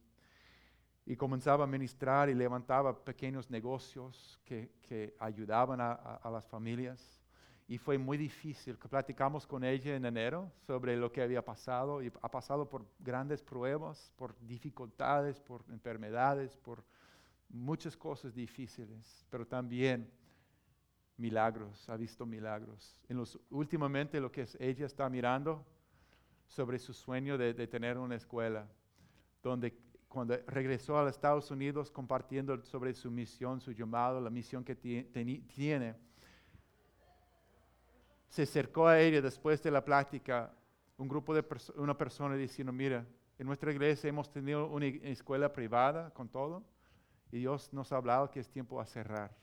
[1.05, 7.21] Y comenzaba a ministrar y levantaba pequeños negocios que, ayudaban a, las familias.
[7.67, 8.78] Y fue muy difícil.
[8.78, 13.43] Platicamos con ella en enero sobre lo que había pasado y ha pasado por grandes
[13.43, 16.84] pruebas, por dificultades, por enfermedades, por
[17.50, 20.12] muchas cosas difíciles, pero también
[21.18, 22.98] milagros, ha visto milagros.
[23.08, 25.66] En los, últimamente lo que ella está mirando
[26.48, 28.68] sobre su sueño de, tener una escuela,
[29.41, 29.78] donde
[30.08, 34.76] cuando regresó a los Estados Unidos compartiendo sobre su misión, su llamado, la misión que
[34.76, 35.96] tiene,
[38.30, 40.54] se acercó a ella después de la plática
[40.98, 41.43] un grupo de
[41.76, 43.06] una persona diciendo, mira,
[43.38, 46.64] en nuestra iglesia hemos tenido una escuela privada con todo
[47.32, 49.36] y Dios nos ha hablado que es tiempo a cerrar.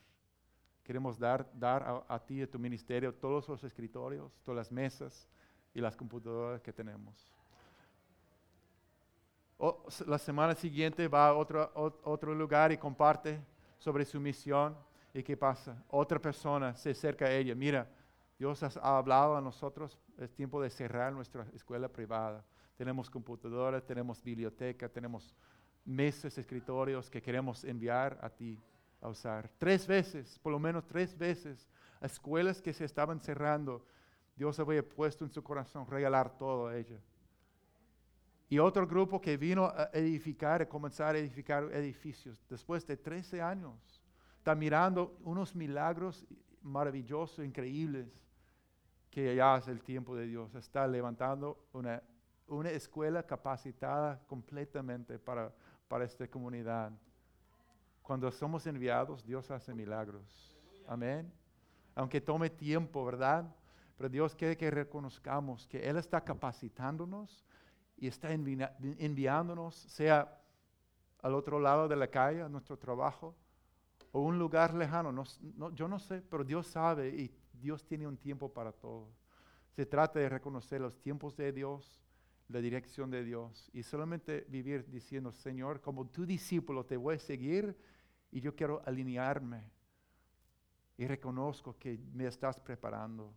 [0.83, 5.29] Queremos dar, dar a, ti, a tu ministerio, todos los escritorios, todas las mesas
[5.75, 7.33] y las computadoras que tenemos.
[10.07, 11.71] la semana siguiente va a otro,
[12.05, 13.41] otro lugar y comparte
[13.79, 14.77] sobre su misión.
[15.15, 15.85] ¿Y qué pasa?
[15.89, 17.55] Otra persona se acerca a ella.
[17.55, 17.87] Mira,
[18.39, 22.45] Dios ha hablado a nosotros, es tiempo de cerrar nuestra escuela privada.
[22.77, 25.33] Tenemos computadoras, tenemos biblioteca, tenemos
[25.85, 28.59] mesas, escritorios que queremos enviar a ti
[29.01, 29.51] a usar.
[29.59, 31.69] Tres veces, por lo menos tres veces,
[32.01, 33.85] escuelas que se estaban cerrando,
[34.37, 36.99] Dios había puesto en su corazón regalar todo a ella.
[38.49, 43.41] Y otro grupo que vino a edificar, a comenzar a edificar edificios, después de 13
[43.41, 44.03] años,
[44.37, 46.27] está mirando unos milagros
[46.61, 48.09] maravillosos, increíbles,
[49.11, 50.55] que ya es el tiempo de Dios.
[50.55, 52.03] Está levantando una,
[52.47, 55.53] una escuela capacitada completamente para
[55.93, 56.91] para esta comunidad.
[58.01, 60.57] Cuando somos enviados, Dios hace milagros.
[60.89, 61.31] Amén.
[61.95, 63.55] Aunque tome tiempo, ¿verdad?
[63.99, 67.45] Pero Dios quiere que reconozcamos que Él está capacitándonos
[67.99, 70.41] y está enviándonos, sea
[71.21, 73.35] al otro lado de la calle, a nuestro trabajo,
[74.13, 75.13] o un lugar lejano.
[75.75, 79.11] yo no sé, pero Dios sabe y Dios tiene un tiempo para todo.
[79.77, 82.03] Se trata de reconocer los tiempos de Dios
[82.49, 87.19] la dirección de Dios y solamente vivir diciendo, Señor, como tu discípulo te voy a
[87.19, 87.77] seguir
[88.31, 89.71] y yo quiero alinearme
[90.97, 93.35] y reconozco que me estás preparando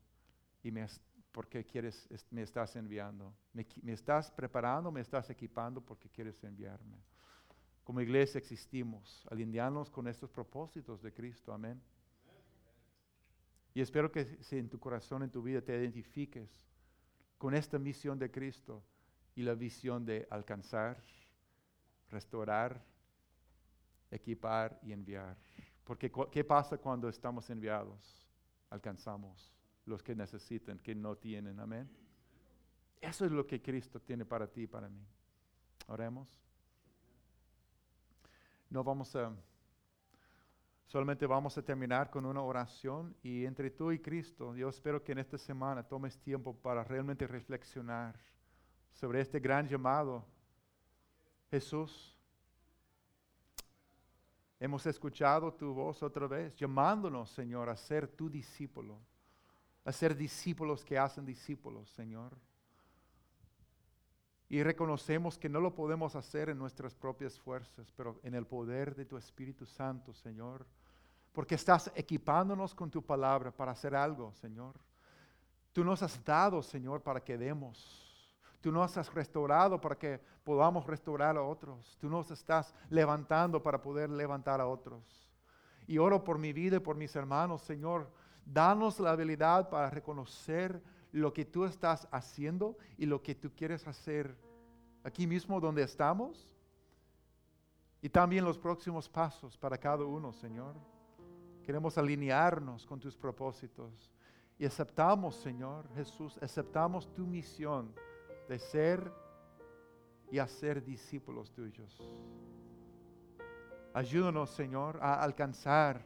[0.64, 0.86] y me,
[1.32, 3.34] porque quieres, me estás enviando.
[3.54, 6.98] Me, me estás preparando, me estás equipando porque quieres enviarme.
[7.84, 11.54] Como iglesia existimos, alinearnos con estos propósitos de Cristo.
[11.54, 11.82] Amén.
[13.74, 16.50] Y espero que si en tu corazón, en tu vida, te identifiques
[17.38, 18.82] con esta misión de Cristo
[19.36, 20.98] y la visión de alcanzar,
[22.10, 22.84] restaurar,
[24.10, 25.38] equipar y enviar.
[25.84, 28.26] Porque ¿qué pasa cuando estamos enviados?
[28.70, 29.54] Alcanzamos
[29.86, 31.60] los que necesitan, que no tienen.
[31.60, 31.90] Amén.
[33.00, 35.06] Eso es lo que Cristo tiene para ti y para mí.
[35.88, 36.28] Oremos.
[38.70, 39.32] No vamos a,
[40.88, 45.12] solamente vamos a terminar con una oración y entre tú y Cristo, yo espero que
[45.12, 48.20] en esta semana tomes tiempo para realmente reflexionar
[48.96, 50.26] sobre este gran llamado.
[51.52, 52.18] Jesús,
[54.60, 58.98] hemos escuchado tu voz otra vez, llamándonos, Señor, a ser tu discípulo,
[59.84, 62.36] a ser discípulos que hacen discípulos, Señor.
[64.48, 68.96] Y reconocemos que no lo podemos hacer en nuestras propias fuerzas, pero en el poder
[68.96, 70.66] de tu Espíritu Santo, Señor.
[71.34, 74.76] Porque estás equipándonos con tu palabra para hacer algo, Señor.
[75.74, 78.05] Tú nos has dado, Señor, para que demos.
[78.62, 81.98] Tú nos has restaurado para que podamos restaurar a otros.
[82.00, 85.32] Tú nos estás levantando para poder levantar a otros.
[85.88, 88.10] Y oro por mi vida y por mis hermanos, Señor.
[88.46, 90.82] Danos la habilidad para reconocer
[91.12, 94.36] lo que tú estás haciendo y lo que tú quieres hacer
[95.04, 96.56] aquí mismo donde estamos.
[98.02, 100.76] Y también los próximos pasos para cada uno, Señor.
[101.64, 104.12] Queremos alinearnos con tus propósitos.
[104.58, 107.94] Y aceptamos, Señor Jesús, aceptamos tu misión
[108.48, 109.12] de ser
[110.32, 112.02] y hacer discípulos tuyos.
[113.94, 116.06] Ayúdanos, Señor, a alcanzar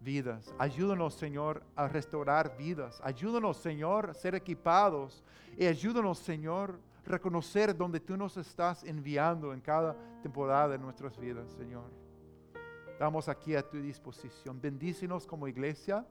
[0.00, 0.54] vidas.
[0.58, 3.00] Ayúdanos, Señor, a restaurar vidas.
[3.02, 5.22] Ayúdanos, Señor, a ser equipados.
[5.56, 11.18] Y ayúdanos, Señor, a reconocer donde tú nos estás enviando en cada temporada de nuestras
[11.18, 11.90] vidas, Señor.
[12.92, 14.60] Estamos aquí a tu disposición.
[14.60, 16.06] Bendícenos como iglesia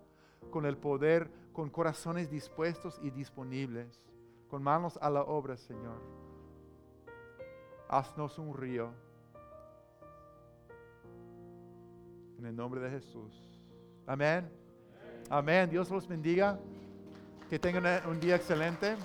[0.49, 4.01] con el poder, con corazones dispuestos y disponibles,
[4.49, 6.01] con manos a la obra, Señor.
[7.87, 8.91] Haznos un río.
[12.37, 13.33] En el nombre de Jesús.
[14.07, 14.49] Amén.
[15.29, 15.69] Amén.
[15.69, 16.59] Dios los bendiga.
[17.49, 18.95] Que tengan un día excelente.